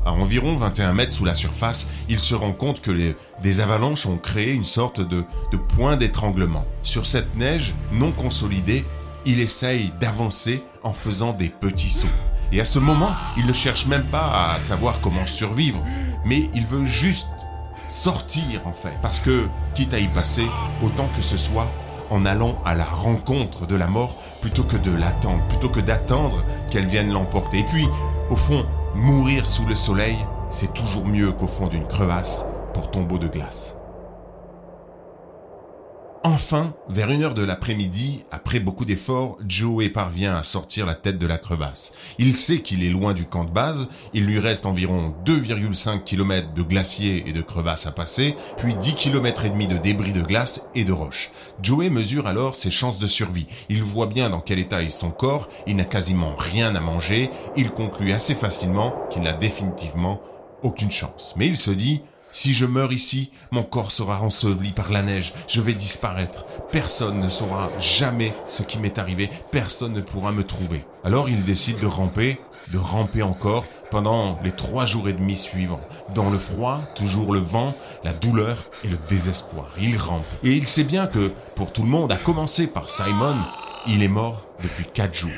À 0.04 0.12
environ 0.12 0.56
21 0.56 0.94
mètres 0.94 1.12
sous 1.12 1.25
la 1.25 1.35
surface, 1.35 1.88
il 2.09 2.18
se 2.18 2.35
rend 2.35 2.52
compte 2.52 2.80
que 2.80 3.14
des 3.42 3.61
avalanches 3.61 4.06
ont 4.06 4.18
créé 4.18 4.52
une 4.52 4.64
sorte 4.64 5.00
de, 5.00 5.25
de 5.52 5.56
point 5.56 5.97
d'étranglement. 5.97 6.64
Sur 6.82 7.06
cette 7.06 7.37
neige 7.37 7.75
non 7.92 8.11
consolidée, 8.11 8.85
il 9.25 9.38
essaye 9.38 9.92
d'avancer 10.00 10.64
en 10.82 10.92
faisant 10.92 11.32
des 11.32 11.49
petits 11.49 11.92
sauts. 11.92 12.09
Et 12.50 12.61
à 12.61 12.64
ce 12.64 12.80
moment, 12.80 13.12
il 13.37 13.47
ne 13.47 13.52
cherche 13.52 13.87
même 13.87 14.06
pas 14.06 14.54
à 14.54 14.61
savoir 14.61 15.00
comment 15.00 15.26
survivre, 15.26 15.82
mais 16.25 16.50
il 16.54 16.66
veut 16.66 16.85
juste 16.85 17.28
sortir 17.88 18.66
en 18.66 18.73
fait. 18.73 18.92
Parce 19.02 19.21
que, 19.21 19.47
quitte 19.75 19.94
à 19.94 20.00
y 20.00 20.09
passer, 20.09 20.47
autant 20.82 21.09
que 21.16 21.23
ce 21.23 21.37
soit 21.37 21.71
en 22.11 22.26
allant 22.26 22.61
à 22.64 22.75
la 22.75 22.85
rencontre 22.85 23.66
de 23.66 23.76
la 23.76 23.87
mort 23.87 24.16
plutôt 24.40 24.64
que 24.64 24.76
de 24.76 24.90
l'attendre, 24.90 25.42
plutôt 25.49 25.71
que 25.71 25.80
d'attendre 25.80 26.44
qu'elle 26.71 26.87
vienne 26.87 27.12
l'emporter. 27.12 27.61
Et 27.61 27.64
puis, 27.64 27.88
au 28.28 28.37
fond, 28.37 28.66
mourir 28.94 29.46
sous 29.46 29.66
le 29.66 29.75
soleil, 29.75 30.18
c'est 30.50 30.72
toujours 30.75 31.06
mieux 31.06 31.32
qu'au 31.32 31.46
fond 31.46 31.66
d'une 31.66 31.87
crevasse 31.87 32.44
pour 32.75 32.90
tombeau 32.90 33.18
de 33.18 33.28
glace. 33.28 33.75
Enfin, 36.25 36.73
vers 36.88 37.11
une 37.11 37.25
heure 37.25 37.35
de 37.35 37.43
l'après-midi, 37.43 38.25
après 38.31 38.61
beaucoup 38.61 38.85
d'efforts, 38.85 39.38
Joey 39.49 39.88
parvient 39.88 40.37
à 40.37 40.45
sortir 40.45 40.87
la 40.87 40.95
tête 40.95 41.19
de 41.19 41.26
la 41.26 41.37
crevasse. 41.37 41.95
Il 42.17 42.37
sait 42.37 42.61
qu'il 42.61 42.85
est 42.85 42.91
loin 42.91 43.12
du 43.12 43.25
camp 43.25 43.43
de 43.43 43.50
base, 43.50 43.88
il 44.14 44.26
lui 44.26 44.38
reste 44.38 44.64
environ 44.64 45.17
2,5 45.26 46.05
km 46.05 46.55
de 46.55 46.62
glacier 46.62 47.25
et 47.26 47.33
de 47.33 47.43
crevasse 47.43 47.88
à 47.88 47.91
passer, 47.91 48.37
puis 48.57 48.76
10 48.76 48.95
km 48.95 49.47
et 49.47 49.50
demi 49.50 49.67
de 49.67 49.79
débris 49.79 50.12
de 50.12 50.23
glace 50.23 50.71
et 50.76 50.85
de 50.85 50.93
roches. 50.93 51.33
Joey 51.61 51.91
mesure 51.91 52.29
alors 52.29 52.55
ses 52.55 52.71
chances 52.71 53.00
de 53.00 53.09
survie. 53.09 53.49
Il 53.69 53.83
voit 53.83 54.07
bien 54.07 54.31
dans 54.31 54.41
quel 54.41 54.61
état 54.61 54.81
est 54.81 54.91
son 54.91 55.11
corps, 55.11 55.49
il 55.67 55.75
n'a 55.75 55.85
quasiment 55.85 56.37
rien 56.37 56.76
à 56.76 56.81
manger, 56.81 57.31
il 57.57 57.73
conclut 57.73 58.12
assez 58.12 58.37
facilement 58.37 58.95
qu'il 59.11 59.23
n'a 59.23 59.33
définitivement 59.33 60.21
aucune 60.62 60.93
chance. 60.93 61.35
Mais 61.37 61.49
il 61.49 61.57
se 61.57 61.73
dit, 61.73 62.02
si 62.33 62.55
je 62.55 62.67
meurs 62.67 62.93
ici, 62.93 63.31
mon 63.51 63.62
corps 63.62 63.93
sera 63.93 64.23
enseveli 64.23 64.73
par 64.73 64.91
la 64.91 65.03
neige, 65.03 65.35
je 65.49 65.61
vais 65.61 65.75
disparaître. 65.75 66.47
Personne 66.71 67.21
ne 67.21 67.29
saura 67.29 67.71
jamais 67.79 68.33
ce 68.49 68.62
qui 68.62 68.79
m'est 68.79 68.99
arrivé, 68.99 69.31
personne 69.51 69.93
ne 69.93 70.01
pourra 70.01 70.33
me 70.33 70.45
trouver. 70.45 70.85
Alors 71.05 71.29
il 71.29 71.45
décide 71.45 71.79
de 71.79 71.87
ramper, 71.87 72.41
de 72.73 72.79
ramper 72.79 73.23
encore 73.23 73.65
pendant 73.91 74.39
les 74.43 74.53
trois 74.53 74.87
jours 74.87 75.09
et 75.09 75.12
demi 75.12 75.37
suivants. 75.37 75.81
Dans 76.15 76.31
le 76.31 76.39
froid, 76.39 76.81
toujours 76.95 77.33
le 77.33 77.41
vent, 77.41 77.75
la 78.05 78.12
douleur 78.12 78.71
et 78.85 78.89
le 78.89 78.99
désespoir. 79.09 79.69
Il 79.79 79.97
rampe. 79.99 80.25
Et 80.43 80.53
il 80.53 80.67
sait 80.67 80.85
bien 80.85 81.07
que, 81.07 81.33
pour 81.55 81.73
tout 81.73 81.83
le 81.83 81.89
monde, 81.89 82.11
à 82.11 82.17
commencer 82.17 82.67
par 82.67 82.89
Simon, 82.89 83.37
il 83.87 84.03
est 84.03 84.09
mort 84.09 84.47
depuis 84.62 84.87
quatre 84.87 85.15
jours. 85.15 85.31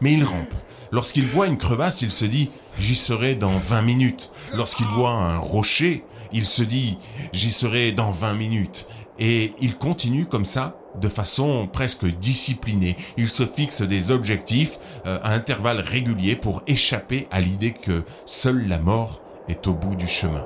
Mais 0.00 0.12
il 0.12 0.24
rampe. 0.24 0.52
Lorsqu'il 0.90 1.26
voit 1.26 1.46
une 1.46 1.56
crevasse, 1.56 2.02
il 2.02 2.10
se 2.10 2.26
dit, 2.26 2.50
j'y 2.78 2.96
serai 2.96 3.34
dans 3.34 3.58
vingt 3.58 3.80
minutes. 3.80 4.30
Lorsqu'il 4.52 4.86
voit 4.86 5.12
un 5.12 5.38
rocher, 5.38 6.04
il 6.32 6.46
se 6.46 6.62
dit 6.62 6.98
j'y 7.32 7.52
serai 7.52 7.92
dans 7.92 8.10
20 8.10 8.34
minutes. 8.34 8.88
Et 9.18 9.54
il 9.60 9.76
continue 9.76 10.26
comme 10.26 10.44
ça 10.44 10.76
de 11.00 11.08
façon 11.08 11.68
presque 11.72 12.06
disciplinée. 12.06 12.96
Il 13.16 13.28
se 13.28 13.46
fixe 13.46 13.82
des 13.82 14.10
objectifs 14.10 14.78
euh, 15.06 15.18
à 15.22 15.32
intervalles 15.32 15.80
réguliers 15.80 16.36
pour 16.36 16.62
échapper 16.66 17.28
à 17.30 17.40
l'idée 17.40 17.72
que 17.72 18.04
seule 18.26 18.66
la 18.68 18.78
mort 18.78 19.20
est 19.48 19.66
au 19.66 19.74
bout 19.74 19.94
du 19.94 20.08
chemin. 20.08 20.44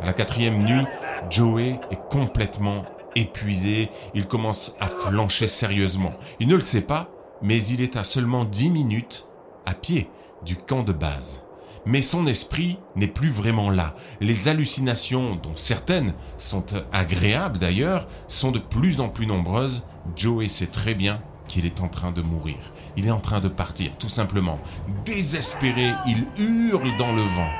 À 0.00 0.06
la 0.06 0.12
quatrième 0.12 0.64
nuit, 0.64 0.86
Joey 1.30 1.78
est 1.90 2.00
complètement 2.08 2.84
épuisé, 3.16 3.90
il 4.14 4.26
commence 4.26 4.76
à 4.80 4.86
flancher 4.88 5.48
sérieusement. 5.48 6.12
Il 6.40 6.48
ne 6.48 6.54
le 6.54 6.60
sait 6.60 6.82
pas, 6.82 7.08
mais 7.42 7.62
il 7.64 7.80
est 7.80 7.96
à 7.96 8.04
seulement 8.04 8.44
10 8.44 8.70
minutes 8.70 9.28
à 9.66 9.74
pied 9.74 10.08
du 10.44 10.56
camp 10.56 10.82
de 10.82 10.92
base 10.92 11.42
mais 11.86 12.02
son 12.02 12.26
esprit 12.26 12.78
n'est 12.96 13.06
plus 13.06 13.30
vraiment 13.30 13.70
là. 13.70 13.94
Les 14.20 14.48
hallucinations, 14.48 15.36
dont 15.36 15.56
certaines 15.56 16.14
sont 16.36 16.64
agréables 16.92 17.58
d'ailleurs, 17.58 18.06
sont 18.28 18.50
de 18.50 18.58
plus 18.58 19.00
en 19.00 19.08
plus 19.08 19.26
nombreuses. 19.26 19.84
Joey 20.16 20.48
sait 20.48 20.66
très 20.66 20.94
bien 20.94 21.20
qu'il 21.48 21.66
est 21.66 21.80
en 21.80 21.88
train 21.88 22.12
de 22.12 22.22
mourir. 22.22 22.58
Il 22.96 23.06
est 23.06 23.12
en 23.12 23.20
train 23.20 23.40
de 23.40 23.48
partir, 23.48 23.96
tout 23.98 24.08
simplement. 24.08 24.58
Désespéré, 25.04 25.92
il 26.06 26.26
hurle 26.36 26.96
dans 26.98 27.12
le 27.12 27.22
vent. 27.22 27.50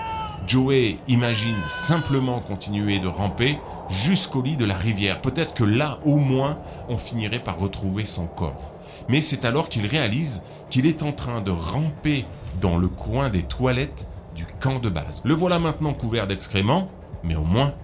Joey 0.47 0.99
imagine 1.09 1.57
simplement 1.69 2.41
continuer 2.41 3.01
de 3.01 3.09
ramper 3.09 3.59
jusqu'au 3.89 4.43
lit 4.43 4.57
de 4.57 4.65
la 4.65 4.77
rivière. 4.77 5.21
Peut-être 5.21 5.55
que 5.55 5.65
là, 5.65 5.99
au 6.05 6.17
moins, 6.17 6.59
on 6.89 6.97
finirait 6.97 7.43
par 7.43 7.59
retrouver 7.59 8.07
son 8.07 8.27
corps. 8.27 8.73
Mais 9.09 9.21
c'est 9.21 9.45
alors 9.45 9.69
qu'il 9.69 9.87
réalise 9.87 10.43
qu'il 10.71 10.87
est 10.87 11.03
en 11.03 11.13
train 11.13 11.41
de 11.41 11.51
ramper 11.51 12.25
dans 12.61 12.77
le 12.77 12.89
coin 12.89 13.31
des 13.31 13.43
toilettes 13.43 14.09
du 14.35 14.47
camp 14.61 14.79
de 14.79 14.89
base. 14.89 15.23
Le 15.25 15.35
voilà 15.35 15.59
maintenant 15.59 15.95
couvert 15.95 16.27
d'excréments, 16.27 16.91
mais 17.23 17.35
au 17.37 17.45
moins, 17.45 17.75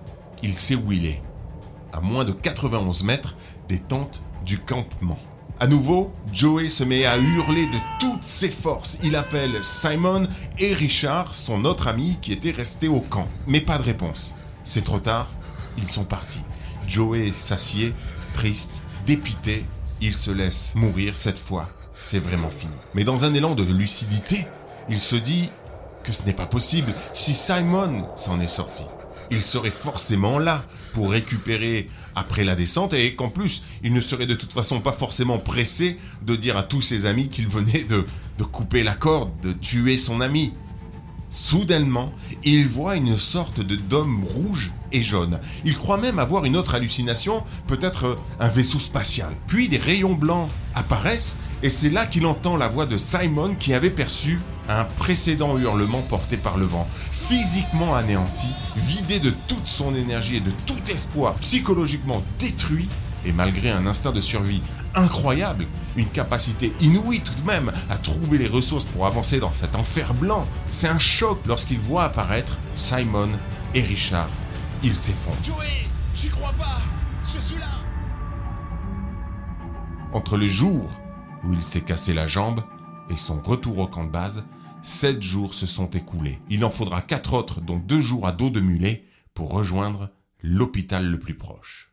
il 0.43 0.54
sait 0.54 0.75
où 0.75 0.93
il 0.93 1.07
est. 1.07 1.23
À 1.93 2.00
moins 2.00 2.25
de 2.25 2.33
91 2.33 3.04
mètres 3.04 3.37
des 3.69 3.78
tentes 3.78 4.23
du 4.45 4.59
campement. 4.59 5.19
À 5.61 5.66
nouveau, 5.66 6.12
Joey 6.33 6.69
se 6.69 6.83
met 6.83 7.07
à 7.07 7.16
hurler 7.16 7.66
de 7.69 7.78
toutes 8.00 8.25
ses 8.25 8.50
forces. 8.50 8.99
Il 9.04 9.14
appelle 9.14 9.62
Simon 9.62 10.25
et 10.59 10.75
Richard, 10.75 11.35
son 11.35 11.64
autre 11.64 11.87
ami 11.87 12.19
qui 12.21 12.33
était 12.33 12.50
resté 12.50 12.88
au 12.88 13.00
camp. 13.00 13.28
Mais 13.47 13.61
pas 13.61 13.78
de 13.78 13.85
réponse. 13.85 14.35
C'est 14.64 14.85
trop 14.85 14.99
tard, 14.99 15.28
ils 15.78 15.88
sont 15.88 16.04
partis. 16.04 16.43
Joey 16.88 17.33
s'assied, 17.33 17.95
triste, 18.35 18.83
dépité. 19.07 19.64
Il 20.00 20.14
se 20.14 20.33
laisse 20.33 20.75
mourir 20.75 21.16
cette 21.16 21.38
fois. 21.38 21.69
C'est 21.95 22.19
vraiment 22.19 22.50
fini. 22.50 22.75
Mais 22.95 23.04
dans 23.04 23.25
un 23.25 23.33
élan 23.33 23.54
de 23.54 23.62
lucidité, 23.62 24.47
il 24.88 25.00
se 25.00 25.16
dit 25.16 25.50
que 26.02 26.12
ce 26.12 26.22
n'est 26.24 26.32
pas 26.32 26.46
possible 26.46 26.94
si 27.12 27.34
Simon 27.34 28.06
s'en 28.16 28.40
est 28.40 28.48
sorti 28.48 28.84
il 29.30 29.42
serait 29.42 29.70
forcément 29.70 30.38
là 30.38 30.64
pour 30.92 31.10
récupérer 31.10 31.88
après 32.14 32.44
la 32.44 32.54
descente 32.54 32.92
et 32.92 33.14
qu'en 33.14 33.28
plus, 33.28 33.62
il 33.82 33.92
ne 33.92 34.00
serait 34.00 34.26
de 34.26 34.34
toute 34.34 34.52
façon 34.52 34.80
pas 34.80 34.92
forcément 34.92 35.38
pressé 35.38 35.98
de 36.22 36.36
dire 36.36 36.56
à 36.56 36.62
tous 36.62 36.82
ses 36.82 37.06
amis 37.06 37.28
qu'il 37.28 37.48
venait 37.48 37.84
de, 37.84 38.06
couper 38.44 38.82
la 38.82 38.94
corde, 38.94 39.30
de 39.42 39.52
tuer 39.52 39.98
son 39.98 40.20
ami. 40.20 40.52
Soudainement, 41.30 42.12
il 42.44 42.68
voit 42.68 42.94
une 42.94 43.18
sorte 43.18 43.58
de 43.58 43.74
dôme 43.74 44.22
rouge 44.22 44.72
et 44.92 45.02
jaune. 45.02 45.40
Il 45.64 45.76
croit 45.76 45.96
même 45.96 46.20
avoir 46.20 46.44
une 46.44 46.56
autre 46.56 46.76
hallucination, 46.76 47.42
peut-être 47.66 48.18
un 48.38 48.46
vaisseau 48.46 48.78
spatial. 48.78 49.32
Puis 49.48 49.68
des 49.68 49.78
rayons 49.78 50.14
blancs 50.14 50.48
apparaissent 50.76 51.38
et 51.64 51.70
c'est 51.70 51.90
là 51.90 52.06
qu'il 52.06 52.26
entend 52.26 52.56
la 52.56 52.68
voix 52.68 52.86
de 52.86 52.98
Simon 52.98 53.56
qui 53.56 53.74
avait 53.74 53.90
perçu 53.90 54.38
un 54.68 54.85
précédent 54.85 55.59
hurlement 55.59 56.02
porté 56.02 56.37
par 56.37 56.56
le 56.56 56.66
vent. 56.66 56.88
Physiquement 57.28 57.94
anéanti, 57.94 58.49
vidé 58.76 59.21
de 59.21 59.30
toute 59.49 59.66
son 59.66 59.94
énergie 59.94 60.37
et 60.37 60.40
de 60.40 60.52
tout 60.66 60.90
espoir, 60.90 61.35
psychologiquement 61.35 62.23
détruit, 62.38 62.88
et 63.26 63.33
malgré 63.33 63.71
un 63.71 63.87
instinct 63.87 64.12
de 64.12 64.21
survie 64.21 64.62
incroyable, 64.94 65.66
une 65.97 66.09
capacité 66.09 66.73
inouïe 66.80 67.21
tout 67.21 67.35
de 67.35 67.47
même 67.47 67.73
à 67.88 67.97
trouver 67.97 68.38
les 68.38 68.49
ressources 68.49 68.85
pour 68.85 69.06
avancer 69.06 69.40
dans 69.40 69.52
cet 69.52 69.75
enfer 69.75 70.12
blanc, 70.14 70.47
c'est 70.71 70.88
un 70.88 70.99
choc 70.99 71.40
lorsqu'il 71.47 71.78
voit 71.78 72.04
apparaître 72.04 72.59
Simon 72.76 73.30
et 73.75 73.83
Richard. 73.83 74.28
Il 74.83 74.94
s'effondre. 74.94 75.37
Joey, 75.42 75.87
j'y 76.14 76.28
crois 76.28 76.52
pas, 76.52 76.83
je 77.23 77.40
suis 77.40 77.59
là. 77.59 77.66
Entre 80.12 80.37
le 80.37 80.47
jour 80.47 80.90
où 81.44 81.52
il 81.54 81.62
s'est 81.62 81.80
cassé 81.80 82.12
la 82.12 82.26
jambe 82.26 82.62
et 83.11 83.16
son 83.16 83.40
retour 83.40 83.78
au 83.78 83.87
camp 83.87 84.04
de 84.04 84.11
base, 84.11 84.44
sept 84.84 85.22
jours 85.22 85.54
se 85.54 85.66
sont 85.66 85.90
écoulés. 85.90 86.38
Il 86.50 86.64
en 86.64 86.70
faudra 86.70 87.02
quatre 87.02 87.32
autres, 87.32 87.60
dont 87.60 87.78
deux 87.78 88.02
jours 88.02 88.26
à 88.26 88.32
dos 88.32 88.50
de 88.50 88.60
mulet, 88.60 89.04
pour 89.32 89.50
rejoindre 89.50 90.10
l'hôpital 90.42 91.06
le 91.06 91.18
plus 91.18 91.34
proche. 91.34 91.90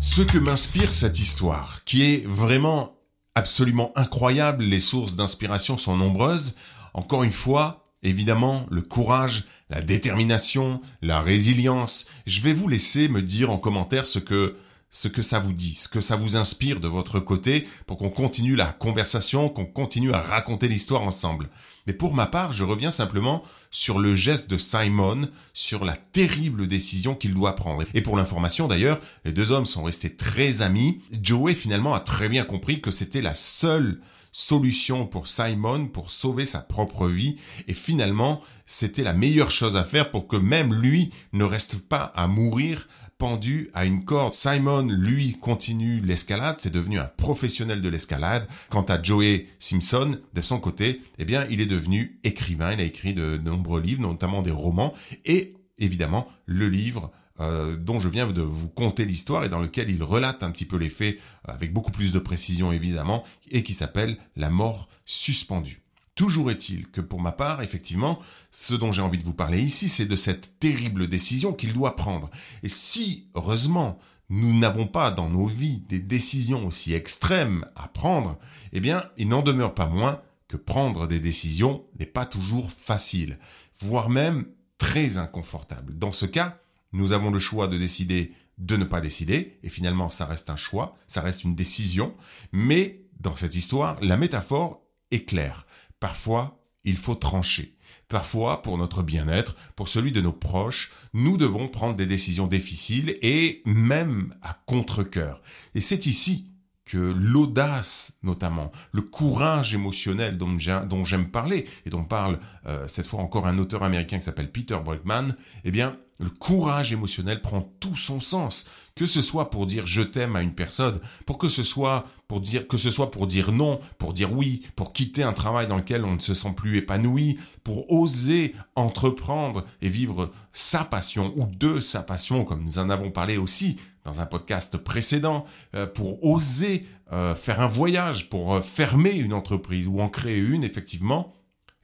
Ce 0.00 0.22
que 0.22 0.38
m'inspire 0.38 0.92
cette 0.92 1.18
histoire, 1.18 1.82
qui 1.84 2.02
est 2.02 2.24
vraiment 2.26 2.98
absolument 3.34 3.92
incroyable, 3.96 4.62
les 4.62 4.78
sources 4.78 5.16
d'inspiration 5.16 5.76
sont 5.76 5.96
nombreuses, 5.96 6.56
encore 6.92 7.24
une 7.24 7.32
fois, 7.32 7.92
évidemment, 8.02 8.66
le 8.70 8.82
courage, 8.82 9.44
la 9.70 9.82
détermination, 9.82 10.82
la 11.02 11.20
résilience. 11.20 12.06
Je 12.26 12.42
vais 12.42 12.52
vous 12.52 12.68
laisser 12.68 13.08
me 13.08 13.22
dire 13.22 13.50
en 13.50 13.58
commentaire 13.58 14.06
ce 14.06 14.20
que 14.20 14.56
ce 14.94 15.08
que 15.08 15.22
ça 15.22 15.40
vous 15.40 15.52
dit, 15.52 15.74
ce 15.74 15.88
que 15.88 16.00
ça 16.00 16.14
vous 16.14 16.36
inspire 16.36 16.78
de 16.78 16.86
votre 16.86 17.18
côté 17.18 17.66
pour 17.84 17.98
qu'on 17.98 18.10
continue 18.10 18.54
la 18.54 18.66
conversation, 18.66 19.48
qu'on 19.48 19.66
continue 19.66 20.12
à 20.12 20.20
raconter 20.20 20.68
l'histoire 20.68 21.02
ensemble. 21.02 21.48
Mais 21.88 21.92
pour 21.92 22.14
ma 22.14 22.26
part, 22.26 22.52
je 22.52 22.62
reviens 22.62 22.92
simplement 22.92 23.42
sur 23.72 23.98
le 23.98 24.14
geste 24.14 24.48
de 24.48 24.56
Simon, 24.56 25.22
sur 25.52 25.84
la 25.84 25.96
terrible 25.96 26.68
décision 26.68 27.16
qu'il 27.16 27.34
doit 27.34 27.56
prendre. 27.56 27.82
Et 27.92 28.02
pour 28.02 28.16
l'information 28.16 28.68
d'ailleurs, 28.68 29.00
les 29.24 29.32
deux 29.32 29.50
hommes 29.50 29.66
sont 29.66 29.82
restés 29.82 30.14
très 30.14 30.62
amis. 30.62 31.02
Joey 31.20 31.54
finalement 31.54 31.92
a 31.92 32.00
très 32.00 32.28
bien 32.28 32.44
compris 32.44 32.80
que 32.80 32.92
c'était 32.92 33.20
la 33.20 33.34
seule 33.34 34.00
solution 34.30 35.06
pour 35.06 35.26
Simon 35.26 35.86
pour 35.86 36.12
sauver 36.12 36.46
sa 36.46 36.60
propre 36.60 37.08
vie 37.08 37.38
et 37.68 37.74
finalement 37.74 38.42
c'était 38.66 39.04
la 39.04 39.12
meilleure 39.12 39.52
chose 39.52 39.76
à 39.76 39.84
faire 39.84 40.10
pour 40.10 40.26
que 40.26 40.36
même 40.36 40.74
lui 40.74 41.12
ne 41.32 41.44
reste 41.44 41.78
pas 41.78 42.12
à 42.16 42.26
mourir 42.26 42.88
pendu 43.24 43.70
à 43.72 43.86
une 43.86 44.04
corde. 44.04 44.34
Simon, 44.34 44.82
lui, 44.82 45.38
continue 45.40 46.02
l'escalade, 46.02 46.56
c'est 46.58 46.70
devenu 46.70 46.98
un 46.98 47.06
professionnel 47.06 47.80
de 47.80 47.88
l'escalade. 47.88 48.46
Quant 48.68 48.82
à 48.82 49.02
Joey 49.02 49.46
Simpson, 49.58 50.18
de 50.34 50.42
son 50.42 50.60
côté, 50.60 51.00
eh 51.18 51.24
bien, 51.24 51.46
il 51.48 51.62
est 51.62 51.66
devenu 51.66 52.18
écrivain, 52.22 52.74
il 52.74 52.80
a 52.80 52.84
écrit 52.84 53.14
de 53.14 53.38
nombreux 53.38 53.80
livres, 53.80 54.02
notamment 54.02 54.42
des 54.42 54.50
romans, 54.50 54.92
et 55.24 55.54
évidemment, 55.78 56.28
le 56.44 56.68
livre 56.68 57.12
euh, 57.40 57.78
dont 57.78 57.98
je 57.98 58.10
viens 58.10 58.26
de 58.26 58.42
vous 58.42 58.68
conter 58.68 59.06
l'histoire 59.06 59.42
et 59.42 59.48
dans 59.48 59.60
lequel 59.60 59.88
il 59.88 60.02
relate 60.02 60.42
un 60.42 60.50
petit 60.50 60.66
peu 60.66 60.76
les 60.76 60.90
faits 60.90 61.18
avec 61.44 61.72
beaucoup 61.72 61.92
plus 61.92 62.12
de 62.12 62.18
précision 62.18 62.72
évidemment 62.72 63.24
et 63.50 63.62
qui 63.62 63.72
s'appelle 63.72 64.18
La 64.36 64.50
mort 64.50 64.86
suspendue. 65.06 65.83
Toujours 66.14 66.50
est-il 66.50 66.88
que 66.88 67.00
pour 67.00 67.20
ma 67.20 67.32
part, 67.32 67.62
effectivement, 67.62 68.20
ce 68.50 68.74
dont 68.74 68.92
j'ai 68.92 69.02
envie 69.02 69.18
de 69.18 69.24
vous 69.24 69.32
parler 69.32 69.60
ici, 69.60 69.88
c'est 69.88 70.06
de 70.06 70.16
cette 70.16 70.58
terrible 70.60 71.08
décision 71.08 71.52
qu'il 71.52 71.72
doit 71.72 71.96
prendre. 71.96 72.30
Et 72.62 72.68
si, 72.68 73.28
heureusement, 73.34 73.98
nous 74.28 74.56
n'avons 74.56 74.86
pas 74.86 75.10
dans 75.10 75.28
nos 75.28 75.46
vies 75.46 75.82
des 75.88 75.98
décisions 75.98 76.66
aussi 76.66 76.94
extrêmes 76.94 77.66
à 77.74 77.88
prendre, 77.88 78.38
eh 78.72 78.80
bien, 78.80 79.10
il 79.16 79.28
n'en 79.28 79.42
demeure 79.42 79.74
pas 79.74 79.86
moins 79.86 80.22
que 80.48 80.56
prendre 80.56 81.08
des 81.08 81.20
décisions 81.20 81.84
n'est 81.98 82.06
pas 82.06 82.26
toujours 82.26 82.70
facile, 82.70 83.38
voire 83.80 84.08
même 84.08 84.46
très 84.78 85.18
inconfortable. 85.18 85.98
Dans 85.98 86.12
ce 86.12 86.26
cas, 86.26 86.58
nous 86.92 87.12
avons 87.12 87.30
le 87.30 87.38
choix 87.40 87.66
de 87.66 87.76
décider 87.76 88.32
de 88.58 88.76
ne 88.76 88.84
pas 88.84 89.00
décider, 89.00 89.58
et 89.64 89.68
finalement 89.68 90.10
ça 90.10 90.26
reste 90.26 90.48
un 90.48 90.56
choix, 90.56 90.96
ça 91.08 91.20
reste 91.20 91.42
une 91.42 91.56
décision, 91.56 92.14
mais 92.52 93.00
dans 93.18 93.34
cette 93.34 93.56
histoire, 93.56 93.98
la 94.00 94.16
métaphore 94.16 94.82
est 95.10 95.24
claire. 95.24 95.66
Parfois, 96.04 96.60
il 96.84 96.98
faut 96.98 97.14
trancher. 97.14 97.78
Parfois, 98.08 98.60
pour 98.60 98.76
notre 98.76 99.02
bien-être, 99.02 99.56
pour 99.74 99.88
celui 99.88 100.12
de 100.12 100.20
nos 100.20 100.34
proches, 100.34 100.92
nous 101.14 101.38
devons 101.38 101.66
prendre 101.66 101.96
des 101.96 102.04
décisions 102.04 102.46
difficiles 102.46 103.16
et 103.22 103.62
même 103.64 104.34
à 104.42 104.52
contre-cœur. 104.66 105.40
Et 105.74 105.80
c'est 105.80 106.04
ici 106.04 106.50
que 106.84 106.98
l'audace, 106.98 108.12
notamment, 108.22 108.70
le 108.92 109.02
courage 109.02 109.74
émotionnel 109.74 110.36
dont 110.36 111.04
j'aime 111.04 111.30
parler, 111.30 111.66
et 111.86 111.90
dont 111.90 112.04
parle 112.04 112.38
euh, 112.66 112.86
cette 112.88 113.06
fois 113.06 113.20
encore 113.20 113.46
un 113.46 113.58
auteur 113.58 113.82
américain 113.82 114.18
qui 114.18 114.24
s'appelle 114.24 114.52
Peter 114.52 114.76
Brueggemann, 114.84 115.34
eh 115.64 115.70
bien, 115.70 115.96
le 116.18 116.30
courage 116.30 116.92
émotionnel 116.92 117.42
prend 117.42 117.72
tout 117.80 117.96
son 117.96 118.20
sens, 118.20 118.66
que 118.94 119.06
ce 119.06 119.22
soit 119.22 119.50
pour 119.50 119.66
dire 119.66 119.86
je 119.86 120.02
t'aime 120.02 120.36
à 120.36 120.42
une 120.42 120.54
personne, 120.54 121.00
pour 121.26 121.38
que 121.38 121.48
ce 121.48 121.62
soit 121.62 122.06
pour 122.28 122.40
dire 122.40 122.68
que 122.68 122.76
ce 122.76 122.90
soit 122.90 123.10
pour 123.10 123.26
dire 123.26 123.50
non, 123.50 123.80
pour 123.98 124.12
dire 124.12 124.32
oui, 124.32 124.66
pour 124.76 124.92
quitter 124.92 125.22
un 125.22 125.32
travail 125.32 125.66
dans 125.66 125.76
lequel 125.76 126.04
on 126.04 126.14
ne 126.14 126.20
se 126.20 126.34
sent 126.34 126.52
plus 126.56 126.76
épanoui, 126.78 127.38
pour 127.64 127.90
oser 127.90 128.54
entreprendre 128.76 129.64
et 129.82 129.88
vivre 129.88 130.30
sa 130.52 130.84
passion 130.84 131.32
ou 131.36 131.46
de 131.46 131.80
sa 131.80 132.02
passion 132.02 132.44
comme 132.44 132.62
nous 132.62 132.78
en 132.78 132.90
avons 132.90 133.10
parlé 133.10 133.36
aussi 133.36 133.78
dans 134.04 134.20
un 134.20 134.26
podcast 134.26 134.76
précédent, 134.76 135.46
euh, 135.74 135.86
pour 135.86 136.22
oser 136.24 136.86
euh, 137.12 137.34
faire 137.34 137.60
un 137.60 137.66
voyage, 137.66 138.28
pour 138.28 138.54
euh, 138.54 138.62
fermer 138.62 139.12
une 139.12 139.32
entreprise 139.32 139.86
ou 139.86 140.00
en 140.00 140.08
créer 140.08 140.38
une 140.38 140.64
effectivement, 140.64 141.34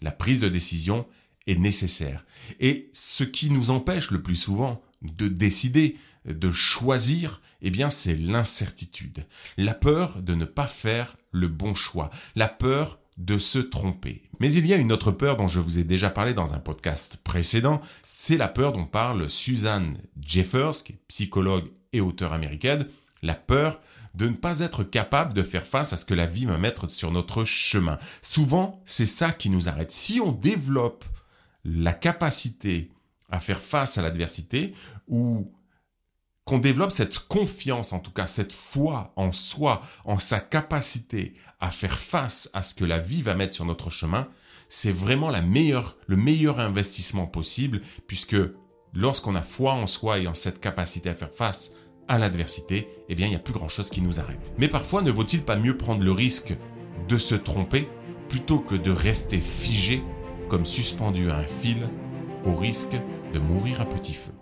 la 0.00 0.12
prise 0.12 0.40
de 0.40 0.48
décision 0.48 1.06
est 1.46 1.58
nécessaire. 1.58 2.24
Et 2.58 2.90
ce 2.92 3.24
qui 3.24 3.50
nous 3.50 3.70
empêche 3.70 4.10
le 4.10 4.22
plus 4.22 4.36
souvent 4.36 4.82
de 5.02 5.28
décider, 5.28 5.96
de 6.26 6.50
choisir, 6.52 7.40
eh 7.62 7.70
bien 7.70 7.90
c'est 7.90 8.16
l'incertitude. 8.16 9.26
La 9.56 9.74
peur 9.74 10.20
de 10.22 10.34
ne 10.34 10.44
pas 10.44 10.66
faire 10.66 11.16
le 11.32 11.48
bon 11.48 11.74
choix. 11.74 12.10
La 12.34 12.48
peur 12.48 12.98
de 13.16 13.38
se 13.38 13.58
tromper. 13.58 14.22
Mais 14.38 14.52
il 14.52 14.66
y 14.66 14.72
a 14.72 14.78
une 14.78 14.92
autre 14.92 15.10
peur 15.10 15.36
dont 15.36 15.48
je 15.48 15.60
vous 15.60 15.78
ai 15.78 15.84
déjà 15.84 16.08
parlé 16.08 16.32
dans 16.32 16.54
un 16.54 16.58
podcast 16.58 17.18
précédent, 17.22 17.82
c'est 18.02 18.38
la 18.38 18.48
peur 18.48 18.72
dont 18.72 18.86
parle 18.86 19.28
Suzanne 19.28 19.98
Jeffers, 20.18 20.82
qui 20.82 20.92
est 20.92 21.00
psychologue 21.08 21.70
et 21.92 22.00
auteure 22.00 22.32
américaine, 22.32 22.86
la 23.22 23.34
peur 23.34 23.80
de 24.14 24.28
ne 24.28 24.34
pas 24.34 24.60
être 24.60 24.82
capable 24.82 25.34
de 25.34 25.42
faire 25.42 25.66
face 25.66 25.92
à 25.92 25.96
ce 25.96 26.04
que 26.04 26.14
la 26.14 26.26
vie 26.26 26.46
va 26.46 26.58
mettre 26.58 26.88
sur 26.88 27.12
notre 27.12 27.44
chemin. 27.44 27.98
Souvent, 28.22 28.82
c'est 28.84 29.06
ça 29.06 29.32
qui 29.32 29.50
nous 29.50 29.68
arrête. 29.68 29.92
Si 29.92 30.20
on 30.20 30.32
développe 30.32 31.04
la 31.64 31.92
capacité 31.92 32.90
à 33.30 33.38
faire 33.38 33.60
face 33.60 33.98
à 33.98 34.02
l'adversité 34.02 34.74
ou 35.06 35.52
qu'on 36.44 36.58
développe 36.58 36.90
cette 36.90 37.18
confiance, 37.20 37.92
en 37.92 38.00
tout 38.00 38.10
cas 38.10 38.26
cette 38.26 38.52
foi 38.52 39.12
en 39.14 39.30
soi, 39.30 39.82
en 40.04 40.18
sa 40.18 40.40
capacité 40.40 41.34
à 41.60 41.70
faire 41.70 41.98
face 41.98 42.50
à 42.52 42.62
ce 42.62 42.74
que 42.74 42.84
la 42.84 42.98
vie 42.98 43.22
va 43.22 43.34
mettre 43.34 43.54
sur 43.54 43.64
notre 43.64 43.90
chemin, 43.90 44.28
c'est 44.68 44.92
vraiment 44.92 45.30
le 45.30 46.16
meilleur 46.16 46.60
investissement 46.60 47.26
possible, 47.26 47.82
puisque 48.06 48.36
lorsqu'on 48.92 49.34
a 49.34 49.42
foi 49.42 49.74
en 49.74 49.86
soi 49.86 50.18
et 50.18 50.26
en 50.26 50.34
cette 50.34 50.60
capacité 50.60 51.08
à 51.08 51.14
faire 51.14 51.34
face 51.34 51.72
à 52.08 52.18
l'adversité, 52.18 52.88
eh 53.08 53.14
bien, 53.14 53.26
il 53.26 53.30
n'y 53.30 53.36
a 53.36 53.40
plus 53.40 53.52
grand 53.52 53.68
chose 53.68 53.90
qui 53.90 54.02
nous 54.02 54.20
arrête. 54.20 54.54
Mais 54.58 54.68
parfois, 54.68 55.02
ne 55.02 55.10
vaut-il 55.10 55.42
pas 55.42 55.56
mieux 55.56 55.76
prendre 55.76 56.02
le 56.02 56.12
risque 56.12 56.56
de 57.08 57.18
se 57.18 57.34
tromper 57.34 57.88
plutôt 58.28 58.58
que 58.58 58.74
de 58.74 58.90
rester 58.90 59.40
figé 59.40 60.02
comme 60.48 60.66
suspendu 60.66 61.30
à 61.30 61.36
un 61.36 61.46
fil 61.46 61.88
au 62.44 62.54
risque 62.54 62.96
de 63.32 63.38
mourir 63.38 63.80
à 63.80 63.86
petit 63.86 64.14
feu? 64.14 64.32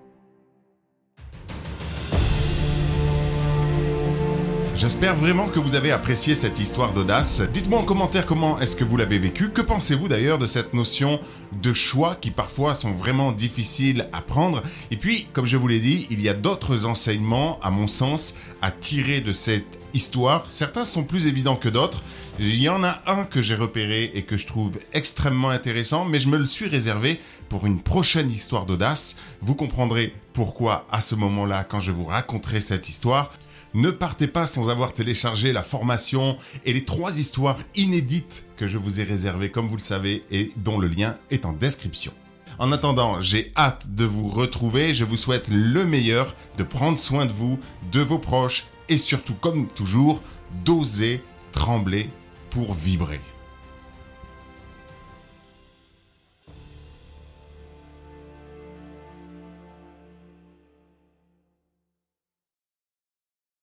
J'espère 4.78 5.16
vraiment 5.16 5.48
que 5.48 5.58
vous 5.58 5.74
avez 5.74 5.90
apprécié 5.90 6.36
cette 6.36 6.60
histoire 6.60 6.92
d'audace. 6.92 7.42
Dites-moi 7.52 7.80
en 7.80 7.84
commentaire 7.84 8.26
comment 8.26 8.60
est-ce 8.60 8.76
que 8.76 8.84
vous 8.84 8.96
l'avez 8.96 9.18
vécu. 9.18 9.50
Que 9.50 9.60
pensez-vous 9.60 10.06
d'ailleurs 10.06 10.38
de 10.38 10.46
cette 10.46 10.72
notion 10.72 11.18
de 11.50 11.72
choix 11.72 12.14
qui 12.14 12.30
parfois 12.30 12.76
sont 12.76 12.92
vraiment 12.92 13.32
difficiles 13.32 14.08
à 14.12 14.20
prendre? 14.20 14.62
Et 14.92 14.96
puis, 14.96 15.26
comme 15.32 15.46
je 15.46 15.56
vous 15.56 15.66
l'ai 15.66 15.80
dit, 15.80 16.06
il 16.10 16.22
y 16.22 16.28
a 16.28 16.34
d'autres 16.34 16.86
enseignements, 16.86 17.58
à 17.60 17.72
mon 17.72 17.88
sens, 17.88 18.36
à 18.62 18.70
tirer 18.70 19.20
de 19.20 19.32
cette 19.32 19.80
histoire. 19.94 20.44
Certains 20.48 20.84
sont 20.84 21.02
plus 21.02 21.26
évidents 21.26 21.56
que 21.56 21.68
d'autres. 21.68 22.04
Il 22.38 22.54
y 22.54 22.68
en 22.68 22.84
a 22.84 23.00
un 23.08 23.24
que 23.24 23.42
j'ai 23.42 23.56
repéré 23.56 24.12
et 24.14 24.22
que 24.22 24.36
je 24.36 24.46
trouve 24.46 24.78
extrêmement 24.92 25.50
intéressant, 25.50 26.04
mais 26.04 26.20
je 26.20 26.28
me 26.28 26.38
le 26.38 26.46
suis 26.46 26.68
réservé 26.68 27.20
pour 27.48 27.66
une 27.66 27.80
prochaine 27.80 28.30
histoire 28.30 28.64
d'audace. 28.64 29.16
Vous 29.42 29.56
comprendrez 29.56 30.14
pourquoi 30.34 30.86
à 30.92 31.00
ce 31.00 31.16
moment-là, 31.16 31.64
quand 31.64 31.80
je 31.80 31.90
vous 31.90 32.04
raconterai 32.04 32.60
cette 32.60 32.88
histoire. 32.88 33.32
Ne 33.74 33.90
partez 33.90 34.26
pas 34.26 34.46
sans 34.46 34.70
avoir 34.70 34.94
téléchargé 34.94 35.52
la 35.52 35.62
formation 35.62 36.38
et 36.64 36.72
les 36.72 36.84
trois 36.84 37.18
histoires 37.18 37.58
inédites 37.76 38.44
que 38.56 38.66
je 38.66 38.78
vous 38.78 39.00
ai 39.00 39.04
réservées, 39.04 39.50
comme 39.50 39.68
vous 39.68 39.76
le 39.76 39.82
savez, 39.82 40.24
et 40.30 40.52
dont 40.56 40.78
le 40.78 40.88
lien 40.88 41.16
est 41.30 41.44
en 41.44 41.52
description. 41.52 42.12
En 42.58 42.72
attendant, 42.72 43.20
j'ai 43.20 43.52
hâte 43.56 43.94
de 43.94 44.04
vous 44.04 44.26
retrouver. 44.26 44.94
Je 44.94 45.04
vous 45.04 45.16
souhaite 45.16 45.46
le 45.48 45.84
meilleur, 45.84 46.34
de 46.56 46.64
prendre 46.64 46.98
soin 46.98 47.26
de 47.26 47.32
vous, 47.32 47.60
de 47.92 48.00
vos 48.00 48.18
proches 48.18 48.66
et 48.88 48.98
surtout, 48.98 49.34
comme 49.34 49.68
toujours, 49.68 50.22
d'oser 50.64 51.22
trembler 51.52 52.08
pour 52.50 52.74
vibrer. 52.74 53.20